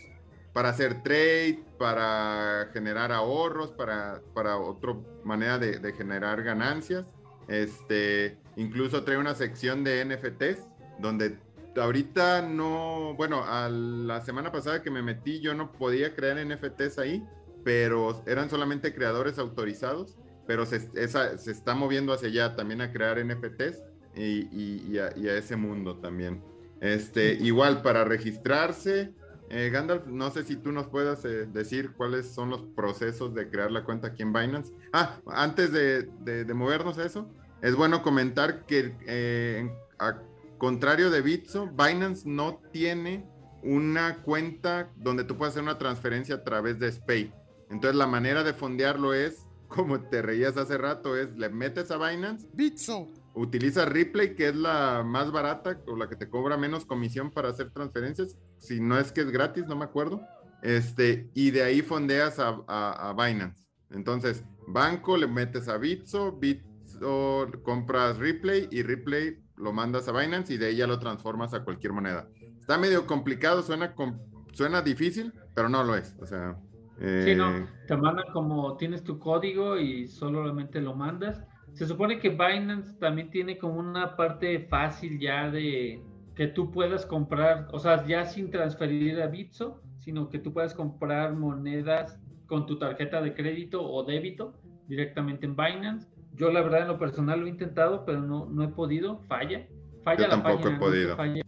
[0.52, 4.94] para hacer trade, para generar ahorros, para, para otra
[5.24, 7.06] manera de, de generar ganancias.
[7.48, 10.66] Este, incluso trae una sección de NFTs
[10.98, 11.38] donde
[11.80, 16.98] ahorita no, bueno, a la semana pasada que me metí yo no podía crear NFTs
[16.98, 17.24] ahí,
[17.64, 23.24] pero eran solamente creadores autorizados, pero se, se está moviendo hacia allá también a crear
[23.24, 23.78] NFTs
[24.14, 26.42] y, a, ese mundo también.
[26.80, 29.12] Este, igual para registrarse,
[29.50, 33.48] eh, Gandalf, no sé si tú nos puedas eh, decir cuáles son los procesos de
[33.48, 34.72] crear la cuenta aquí en Binance.
[34.92, 40.18] Ah, antes de, movernos a eso, es bueno comentar que eh, a
[40.58, 43.28] contrario de Bitso, Binance no tiene
[43.62, 47.32] una cuenta donde tú puedas hacer una transferencia a través de SPAY.
[47.72, 51.96] Entonces la manera de fondearlo es, como te reías hace rato, es le metes a
[51.96, 52.46] Binance.
[52.52, 57.30] Bitso utiliza Ripley, que es la más barata o la que te cobra menos comisión
[57.30, 58.36] para hacer transferencias.
[58.58, 60.20] Si no es que es gratis, no me acuerdo.
[60.62, 63.64] Este, y de ahí fondeas a, Binance.
[63.90, 70.54] Entonces, banco le metes a Bitso, Bitso compras Ripley y Ripley lo mandas a Binance
[70.54, 72.28] y de ahí ya lo transformas a cualquier moneda.
[72.60, 73.94] Está medio complicado, suena,
[74.52, 76.14] suena difícil, pero no lo es.
[76.20, 76.56] O sea.
[76.98, 81.42] Sí, no, eh, te mandan como tienes tu código y solamente lo mandas
[81.74, 86.02] se supone que Binance también tiene como una parte fácil ya de
[86.34, 90.74] que tú puedas comprar, o sea, ya sin transferir a Bitso, sino que tú puedas
[90.74, 94.54] comprar monedas con tu tarjeta de crédito o débito
[94.86, 96.08] directamente en Binance.
[96.34, 99.66] Yo la verdad en lo personal lo he intentado, pero no, no he podido, falla.
[100.02, 101.16] Falla la tampoco he podido.
[101.16, 101.42] falla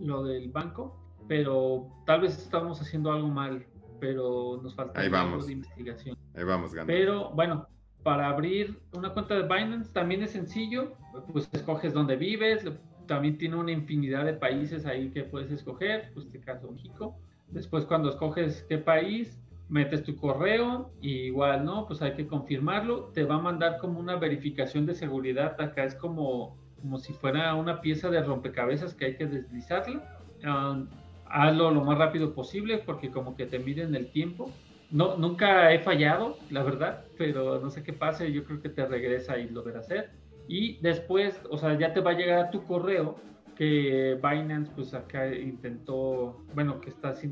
[0.00, 0.96] lo del banco,
[1.26, 3.66] pero tal vez estamos haciendo algo mal,
[4.00, 6.16] pero nos falta algo de investigación.
[6.34, 6.92] Ahí vamos, ganando.
[6.92, 7.68] Pero bueno,
[8.02, 10.94] para abrir una cuenta de Binance también es sencillo,
[11.32, 12.64] pues escoges dónde vives,
[13.06, 17.18] también tiene una infinidad de países ahí que puedes escoger, pues en este caso México.
[17.48, 21.86] Después cuando escoges qué país, metes tu correo y igual, ¿no?
[21.86, 25.94] Pues hay que confirmarlo, te va a mandar como una verificación de seguridad, acá es
[25.94, 30.18] como, como si fuera una pieza de rompecabezas que hay que deslizarla.
[30.44, 30.88] Um,
[31.30, 34.52] hazlo lo más rápido posible porque como que te miden el tiempo
[34.90, 38.86] no, nunca he fallado, la verdad, pero no sé qué pase, yo creo que te
[38.86, 40.10] regresa y lo verás hacer.
[40.48, 43.16] Y después, o sea, ya te va a llegar a tu correo
[43.54, 47.22] que Binance, pues acá intentó, bueno, que estás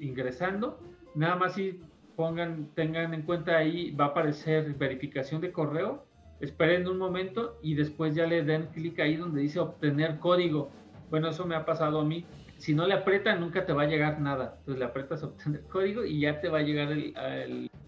[0.00, 0.78] ingresando.
[1.14, 1.80] Nada más si
[2.16, 6.04] pongan, tengan en cuenta ahí, va a aparecer verificación de correo.
[6.40, 10.70] Esperen un momento y después ya le den clic ahí donde dice obtener código.
[11.08, 12.26] Bueno, eso me ha pasado a mí
[12.58, 14.56] si no le aprietas, nunca te va a llegar nada.
[14.58, 16.96] Entonces le aprietas a obtener código y ya te va a llegar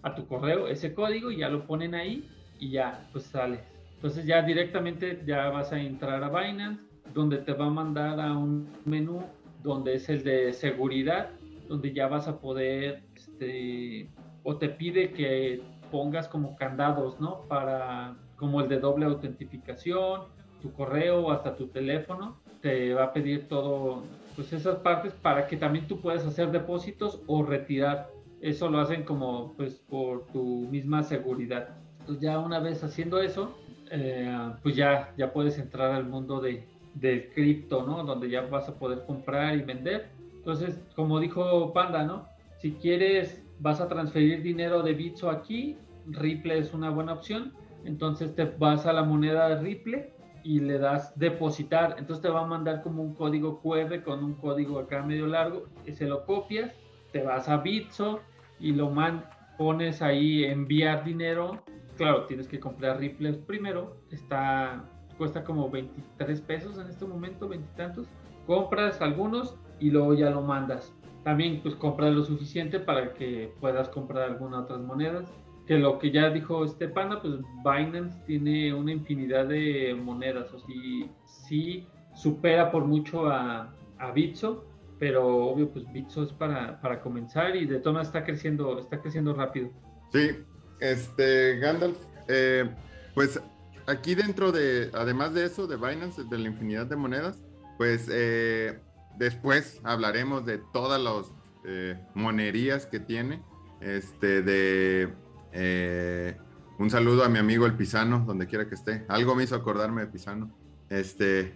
[0.03, 3.59] a tu correo ese código y ya lo ponen ahí y ya, pues sale.
[3.95, 6.81] Entonces ya directamente ya vas a entrar a Binance,
[7.13, 9.23] donde te va a mandar a un menú
[9.61, 11.31] donde es el de seguridad,
[11.67, 14.09] donde ya vas a poder, este,
[14.43, 15.61] o te pide que
[15.91, 17.41] pongas como candados, ¿no?
[17.47, 20.21] Para, como el de doble autentificación,
[20.61, 24.03] tu correo o hasta tu teléfono, te va a pedir todo,
[24.39, 28.09] pues esas partes para que también tú puedas hacer depósitos o retirar.
[28.39, 31.75] Eso lo hacen como, pues, por tu misma seguridad.
[31.99, 33.57] Entonces ya una vez haciendo eso,
[33.91, 36.63] eh, pues ya, ya puedes entrar al mundo de,
[36.93, 38.05] del cripto, ¿no?
[38.05, 40.07] Donde ya vas a poder comprar y vender.
[40.37, 42.25] Entonces, como dijo Panda, ¿no?
[42.59, 45.75] Si quieres, vas a transferir dinero de Bitso aquí,
[46.07, 47.51] Ripple es una buena opción.
[47.83, 50.13] Entonces te vas a la moneda de Ripple
[50.43, 51.95] y le das depositar.
[51.97, 55.67] Entonces te va a mandar como un código QR con un código acá medio largo
[55.85, 56.71] y se lo copias,
[57.11, 58.19] te vas a Bitso
[58.59, 59.25] y lo man
[59.57, 61.63] pones ahí enviar dinero.
[61.97, 63.97] Claro, tienes que comprar Ripple primero.
[64.11, 64.85] Está
[65.17, 68.07] cuesta como 23 pesos en este momento, veintitantos.
[68.47, 70.93] Compras algunos y luego ya lo mandas.
[71.23, 75.29] También pues compras lo suficiente para que puedas comprar algunas otras monedas.
[75.69, 81.11] Que lo que ya dijo Estepana, pues Binance tiene una infinidad de monedas, o sí,
[81.25, 84.65] sí supera por mucho a, a Bitso,
[84.97, 89.35] pero obvio pues Bitso es para, para comenzar y de todas está creciendo, está creciendo
[89.35, 89.69] rápido.
[90.11, 90.31] Sí,
[90.79, 92.67] este Gandalf, eh,
[93.13, 93.39] pues
[93.85, 97.43] aquí dentro de, además de eso, de Binance, de la infinidad de monedas,
[97.77, 98.79] pues eh,
[99.19, 101.31] después hablaremos de todas las
[101.63, 103.39] eh, monerías que tiene.
[103.81, 105.13] Este, de
[105.51, 106.37] eh,
[106.77, 109.05] un saludo a mi amigo el Pisano, donde quiera que esté.
[109.07, 110.51] Algo me hizo acordarme de Pisano.
[110.89, 111.53] Este,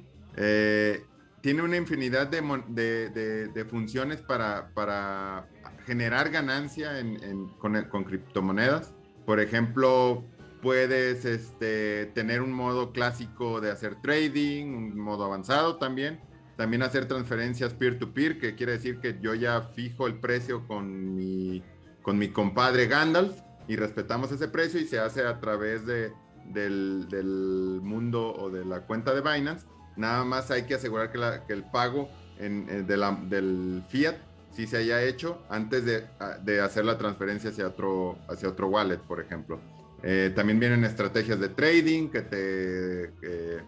[1.42, 5.48] tiene una infinidad de, funciones para, para,
[5.86, 6.92] generar ganancia
[7.60, 8.94] con, con criptomonedas.
[9.26, 10.24] Por ejemplo,
[10.64, 16.22] puedes este, tener un modo clásico de hacer trading, un modo avanzado también.
[16.56, 21.62] También hacer transferencias peer-to-peer, que quiere decir que yo ya fijo el precio con mi,
[22.02, 26.14] con mi compadre Gandalf y respetamos ese precio y se hace a través de,
[26.46, 29.66] del, del, mundo o de la cuenta de Binance.
[29.96, 32.10] Nada más hay que asegurar que, la, que el pago
[32.40, 34.16] en, eh, de la, del fiat
[34.52, 36.06] sí se haya hecho antes de,
[36.44, 39.60] de, hacer la transferencia hacia otro, hacia otro wallet, por ejemplo.
[40.04, 43.64] Eh, también vienen estrategias de trading que te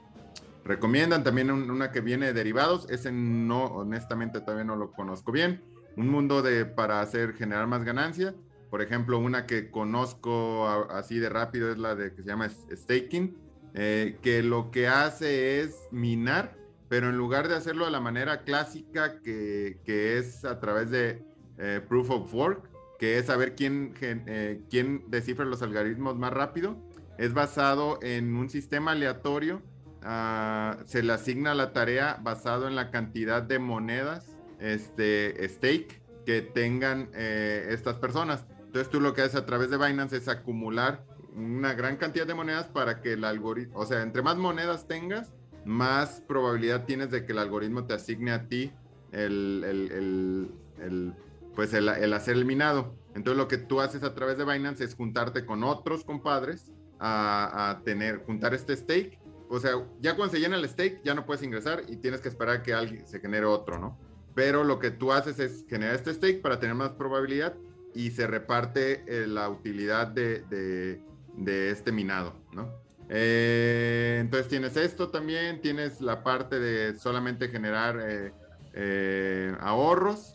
[0.65, 1.23] recomiendan.
[1.23, 2.87] También una que viene de derivados.
[2.89, 5.63] Ese no, honestamente, todavía no lo conozco bien.
[5.95, 8.35] Un mundo de para hacer generar más ganancia.
[8.69, 13.37] Por ejemplo, una que conozco así de rápido es la de que se llama staking,
[13.77, 16.55] eh, que lo que hace es minar,
[16.87, 21.25] pero en lugar de hacerlo de la manera clásica que, que es a través de
[21.57, 26.77] eh, proof of work, que es saber quién, eh, quién descifra los algoritmos más rápido.
[27.17, 29.61] Es basado en un sistema aleatorio.
[30.03, 36.41] Ah, se le asigna la tarea basado en la cantidad de monedas, este, stake, que
[36.41, 38.45] tengan estas personas.
[38.75, 42.33] Entonces tú lo que haces a través de Binance es acumular una gran cantidad de
[42.33, 45.31] monedas para que el algoritmo, o sea, entre más monedas tengas,
[45.63, 48.73] más probabilidad tienes de que el algoritmo te asigne a ti
[49.13, 50.51] el, el,
[50.81, 51.13] el
[51.55, 52.93] pues el, hacer el minado.
[53.15, 57.79] Entonces lo que tú haces a través de Binance es juntarte con otros compadres a,
[57.85, 59.17] tener, juntar este stake.
[59.47, 59.71] O sea,
[60.01, 62.73] ya cuando se llena el stake ya no puedes ingresar y tienes que esperar que
[62.73, 63.97] alguien se genere otro, ¿no?
[64.33, 67.55] Pero lo que tú haces es generar este stake para tener más probabilidad
[67.95, 70.43] y se reparte eh, la utilidad de,
[71.37, 72.69] de, este minado, ¿no?
[73.07, 78.31] Eh, entonces tienes esto también, tienes la parte de solamente generar
[78.73, 80.33] eh, ahorros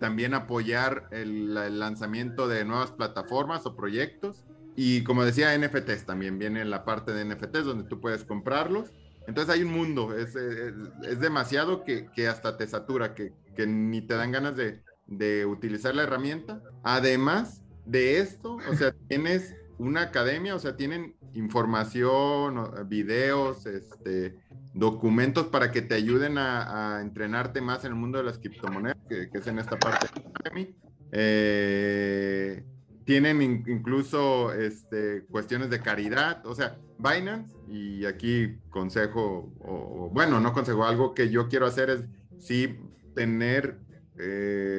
[0.00, 4.44] también apoyar el, lanzamiento de nuevas plataformas o proyectos.
[4.74, 8.90] Y como decía, NFTs también viene la parte de NFTs donde tú puedes comprarlos.
[9.28, 14.02] Entonces hay un mundo, es, es, demasiado que, que, hasta te satura, que, que ni
[14.02, 16.62] te dan ganas de, de, utilizar la herramienta.
[16.82, 24.36] Además de esto, o sea, tienes una academia, o sea, tienen información, videos, este,
[24.74, 29.28] documentos para que te ayuden a, entrenarte más en el mundo de las criptomonedas, que,
[29.32, 30.06] es en esta parte
[30.54, 30.74] de
[31.12, 32.64] eh,
[33.04, 40.52] tienen incluso este, cuestiones de caridad, o sea, Binance, y aquí consejo, o, bueno, no
[40.52, 42.04] consejo, algo que yo quiero hacer es
[42.38, 42.78] sí
[43.14, 43.78] tener
[44.18, 44.78] eh,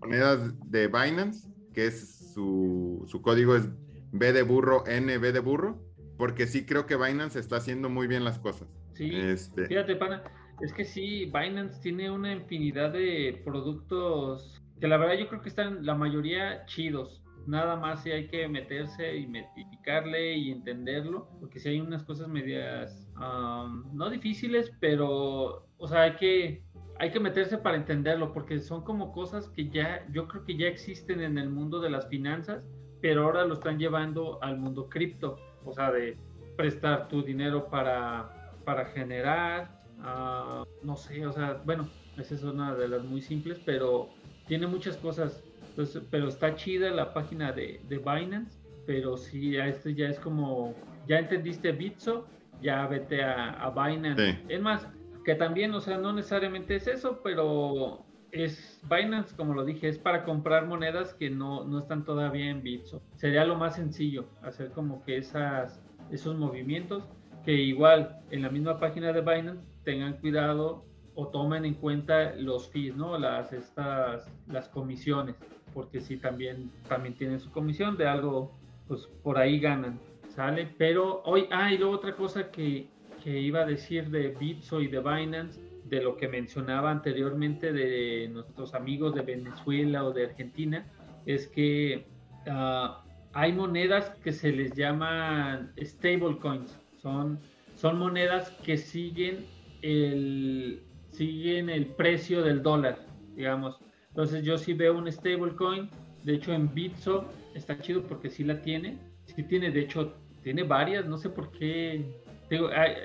[0.00, 3.68] monedas de Binance, que es su, su código es
[4.12, 5.82] B de burro, N, B de burro,
[6.18, 8.68] porque sí creo que Binance está haciendo muy bien las cosas.
[8.94, 9.66] Sí, este...
[9.66, 10.22] fíjate, pana,
[10.60, 15.48] es que sí, Binance tiene una infinidad de productos que la verdad yo creo que
[15.48, 17.22] están la mayoría chidos.
[17.46, 22.28] Nada más si hay que meterse y metificarle y entenderlo, porque si hay unas cosas
[22.28, 26.62] medias, no difíciles, pero, o sea, hay que,
[27.02, 30.68] hay que meterse para entenderlo, porque son como cosas que ya, yo creo que ya
[30.68, 32.62] existen en el mundo de las finanzas,
[33.00, 36.16] pero ahora lo están llevando al mundo cripto, o sea, de
[36.56, 41.88] prestar tu dinero para, para generar, uh, no sé, o sea, bueno,
[42.18, 44.08] esa es una de las muy simples, pero
[44.46, 49.92] tiene muchas cosas, entonces, pero está chida la página de, de Binance, pero sí, este
[49.92, 50.72] ya es como,
[51.08, 52.28] ya entendiste Bitso,
[52.60, 54.38] ya vete a, a Binance.
[54.48, 54.86] Es más,
[55.24, 59.98] que también, o sea, no necesariamente es eso, pero es Binance, como lo dije, es
[59.98, 63.02] para comprar monedas que no, no están todavía en Bitso.
[63.16, 67.04] Sería lo más sencillo, hacer como que esas, esos movimientos,
[67.44, 72.68] que igual en la misma página de Binance tengan cuidado o tomen en cuenta los
[72.70, 73.18] fees, ¿no?
[73.18, 75.36] Las, estas, las comisiones,
[75.74, 78.52] porque sí también, también tienen su comisión de algo,
[78.88, 79.98] pues por ahí ganan,
[80.28, 80.74] ¿sale?
[80.78, 82.88] Pero hoy, ah, y luego otra cosa que,
[83.22, 88.28] que iba a decir de Bitso y de Binance, de lo que mencionaba anteriormente de
[88.32, 90.86] nuestros amigos de Venezuela o de Argentina,
[91.26, 92.06] es que
[92.48, 97.38] ah, hay monedas que se les llaman stablecoins, son,
[97.74, 99.46] son monedas que siguen
[99.82, 102.98] el, siguen el precio del dólar,
[103.34, 103.78] digamos.
[104.08, 105.88] Entonces yo sí veo un stablecoin,
[106.24, 110.62] de hecho en Bitso está chido porque sí la tiene, sí tiene, de hecho tiene
[110.64, 112.21] varias, no sé por qué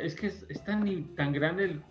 [0.01, 1.81] es que es, tan, tan grande el,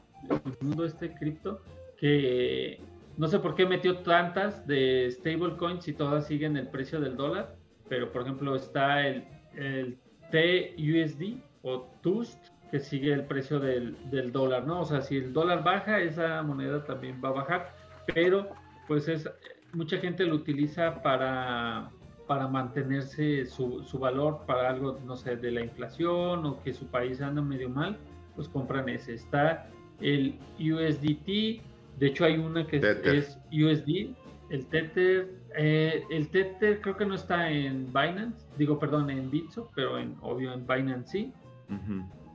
[0.60, 1.62] mundo este cripto
[1.98, 2.80] que
[3.16, 7.56] no sé por qué metió tantas de stablecoins y todas siguen el precio del dólar,
[7.88, 9.98] pero por ejemplo está el, el
[10.30, 12.38] TUSD o TUST
[12.70, 14.80] que sigue el precio del, del, dólar, ¿no?
[14.80, 17.74] O sea, si el dólar baja, esa moneda también va a bajar,
[18.12, 18.48] pero
[18.88, 19.28] pues es
[19.72, 21.90] mucha gente lo utiliza para
[22.26, 26.86] para mantenerse su, su, valor para algo, no sé, de la inflación o que su
[26.86, 27.96] país anda medio mal,
[28.34, 29.14] pues compran ese.
[29.14, 29.68] Está
[30.00, 31.62] el USDT,
[31.98, 34.14] de hecho hay una que es USD,
[34.50, 39.70] el Tether, eh, el Tether creo que no está en Binance, digo, perdón, en Bitso,
[39.74, 41.32] pero en, obvio en Binance sí.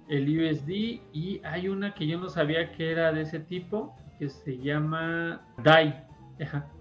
[0.10, 0.70] El USD
[1.14, 5.42] y hay una que yo no sabía que era de ese tipo, que se llama
[5.64, 6.04] DAI,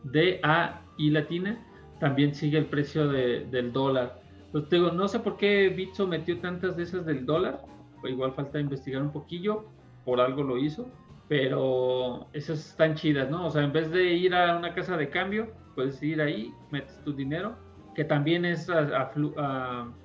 [0.05, 1.65] D-A-I latina,
[2.01, 4.21] también sigue el precio del dólar.
[4.51, 7.61] Pues digo, no sé por qué Bitso metió tantas de esas del dólar,
[8.03, 9.67] igual falta investigar un poquillo,
[10.05, 10.89] por algo lo hizo,
[11.29, 13.47] pero esas están chidas, ¿no?
[13.47, 17.01] O sea, en vez de ir a una casa de cambio, puedes ir ahí, metes
[17.05, 17.55] tu dinero,
[17.95, 19.13] que también es a,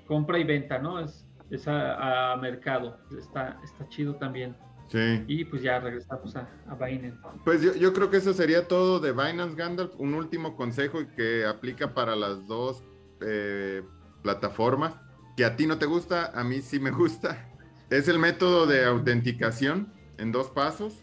[0.05, 0.99] compra y venta, ¿no?
[0.99, 4.55] Es, es a, mercado, está, está chido también.
[4.87, 5.23] Sí.
[5.27, 7.17] Y pues ya regresamos a, Binance.
[7.43, 9.93] Pues yo, creo que eso sería todo de Binance Gandalf.
[9.97, 12.83] Un último consejo que aplica para las dos
[13.21, 13.83] eh,
[14.21, 14.93] plataformas,
[15.35, 17.51] que a ti no te gusta, a mí sí me gusta.
[17.91, 20.97] Es el método de autenticación en dos pasos,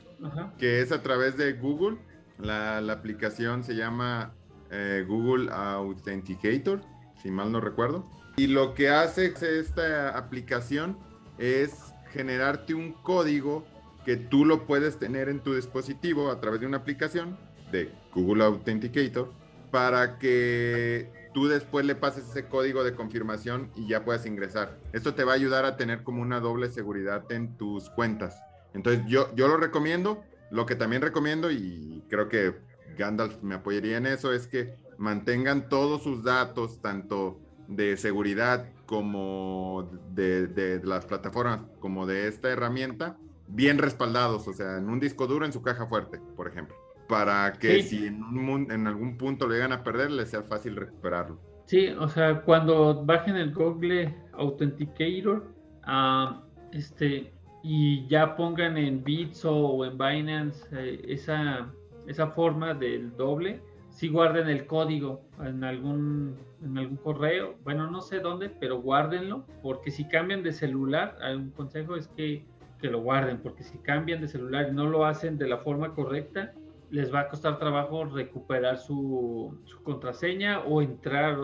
[0.58, 1.96] que es a través de Google.
[2.40, 4.34] La, aplicación se llama
[4.72, 6.80] eh, Google Authenticator,
[7.22, 8.04] si mal no recuerdo.
[8.36, 10.98] Y lo que hace esta aplicación
[11.38, 13.64] es generarte un código
[14.05, 17.36] que tú lo puedes tener en tu dispositivo a través de una aplicación
[17.70, 19.32] de Google Authenticator
[19.70, 24.78] para que tú después le pases ese código de confirmación y ya puedas ingresar.
[24.92, 28.40] Esto te va a ayudar a tener como una doble seguridad en tus cuentas.
[28.74, 30.22] Entonces yo, yo lo recomiendo.
[30.50, 32.55] Lo que también recomiendo, y creo que
[32.98, 39.90] Gandalf me apoyaría en eso, es que mantengan todos sus datos, tanto de seguridad como
[40.11, 43.16] de, de las plataformas, como de esta herramienta,
[43.55, 46.74] bien respaldados, o sea, en un disco duro en su caja fuerte, por ejemplo,
[47.09, 48.22] para que si en,
[48.70, 51.38] en, algún punto lo llegan a perder, les sea fácil recuperarlo.
[51.66, 55.44] Sí, o sea, cuando bajen el Google Authenticator,
[55.86, 56.40] uh,
[56.72, 57.32] este,
[57.62, 61.70] y ya pongan en Bitso o en Binance eh, esa,
[62.07, 68.00] esa forma del doble, si guarden el código en algún, en algún correo, bueno, no
[68.00, 72.46] sé dónde, pero guárdenlo, porque si cambian de celular, un consejo es que
[72.82, 75.94] que lo guarden, porque si cambian de celular y no lo hacen de la forma
[75.94, 76.52] correcta,
[76.90, 81.38] les va a costar trabajo recuperar su, contraseña o entrar,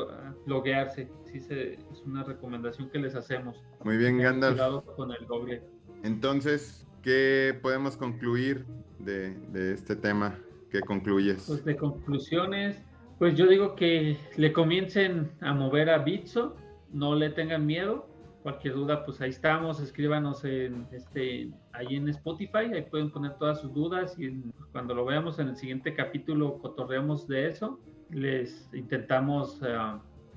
[0.47, 1.09] loguearse.
[1.24, 3.62] Sí, es una recomendación que les hacemos.
[3.84, 4.84] Muy bien, Gandalf.
[4.97, 5.62] con el doble.
[6.03, 8.66] Entonces, ¿qué podemos concluir
[8.99, 10.39] de, de este tema?
[10.70, 11.45] ¿Qué concluyes?
[11.47, 12.82] Pues de conclusiones,
[13.18, 16.57] pues yo digo que le comiencen a mover a Bitso,
[16.93, 18.07] no le tengan miedo,
[18.43, 23.61] Cualquier duda, pues ahí estamos, escríbanos en este, ahí en Spotify, ahí pueden poner todas
[23.61, 27.80] sus dudas y cuando lo veamos en el siguiente capítulo cotorreamos de eso,
[28.11, 29.76] les intentamos eh,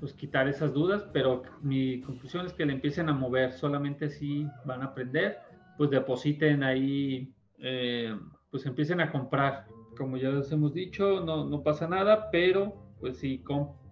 [0.00, 4.48] pues quitar esas dudas, pero mi conclusión es que le empiecen a mover, solamente así
[4.64, 5.38] van a aprender,
[5.78, 8.18] pues depositen ahí, eh,
[8.50, 13.18] pues empiecen a comprar, como ya les hemos dicho, no, no pasa nada, pero pues
[13.18, 13.44] si,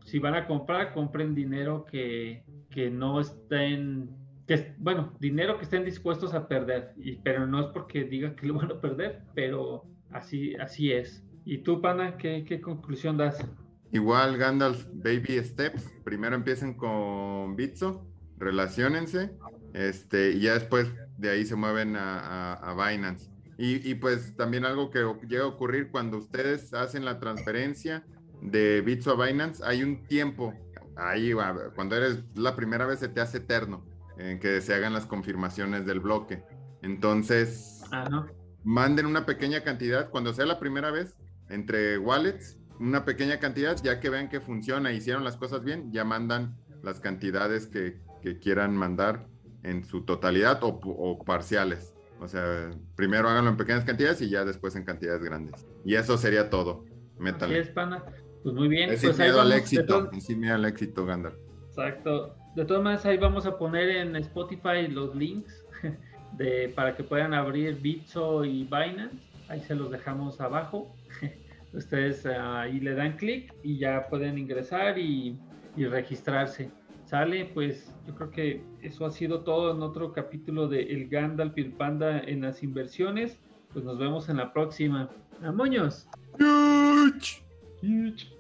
[0.05, 4.11] si van a comprar, compren dinero que, que no estén,
[4.47, 8.47] que, bueno, dinero que estén dispuestos a perder, y, pero no es porque digan que
[8.47, 11.25] lo van a perder, pero así, así es.
[11.45, 13.45] ¿Y tú, Pana, qué, qué conclusión das?
[13.93, 18.07] Igual Gandalf Baby Steps, primero empiecen con Bitso,
[18.39, 19.33] relacionense,
[19.75, 23.31] este, y ya después de ahí se mueven a, a, Binance.
[23.59, 28.05] Y, y, pues también algo que llega a ocurrir cuando ustedes hacen la transferencia
[28.41, 30.55] de Bitso a Binance, hay un tiempo,
[30.97, 31.33] ahí
[31.75, 33.85] cuando eres la primera vez se te hace eterno
[34.19, 36.43] en que se hagan las confirmaciones del bloque.
[36.83, 38.27] Entonces, ah,
[38.65, 41.17] manden una pequeña cantidad, cuando sea la primera vez,
[41.49, 46.05] entre wallets, una pequeña cantidad, ya que vean que funciona, hicieron las cosas bien, ya
[46.05, 49.27] mandan las cantidades que, que quieran mandar
[49.63, 51.95] en su totalidad o, parciales.
[52.21, 55.67] O sea, primero háganlo en pequeñas cantidades y ya después en cantidades grandes.
[55.85, 56.85] Y eso sería todo.
[57.19, 57.65] Métale.
[57.67, 58.03] pana.
[58.43, 58.91] Pues muy bien.
[58.91, 60.11] Es pues miedo al éxito.
[60.17, 61.37] Es miedo al éxito, Gandalf.
[61.69, 62.35] Exacto.
[62.57, 65.65] De todas maneras, ahí vamos a poner en Spotify los links
[66.37, 69.17] de, para que puedan abrir Bitso y Binance.
[69.49, 70.95] Ahí se los dejamos abajo.
[71.73, 75.39] Ustedes ahí le dan clic y ya pueden ingresar y,
[75.77, 76.71] y registrarse
[77.11, 81.59] sale, pues yo creo que eso ha sido todo en otro capítulo de El Gandalf
[81.59, 83.37] y el Panda en las inversiones.
[83.73, 85.11] Pues nos vemos en la próxima.
[85.43, 86.09] ¡Amoños!
[86.39, 87.43] Huge.
[87.83, 88.40] Huge.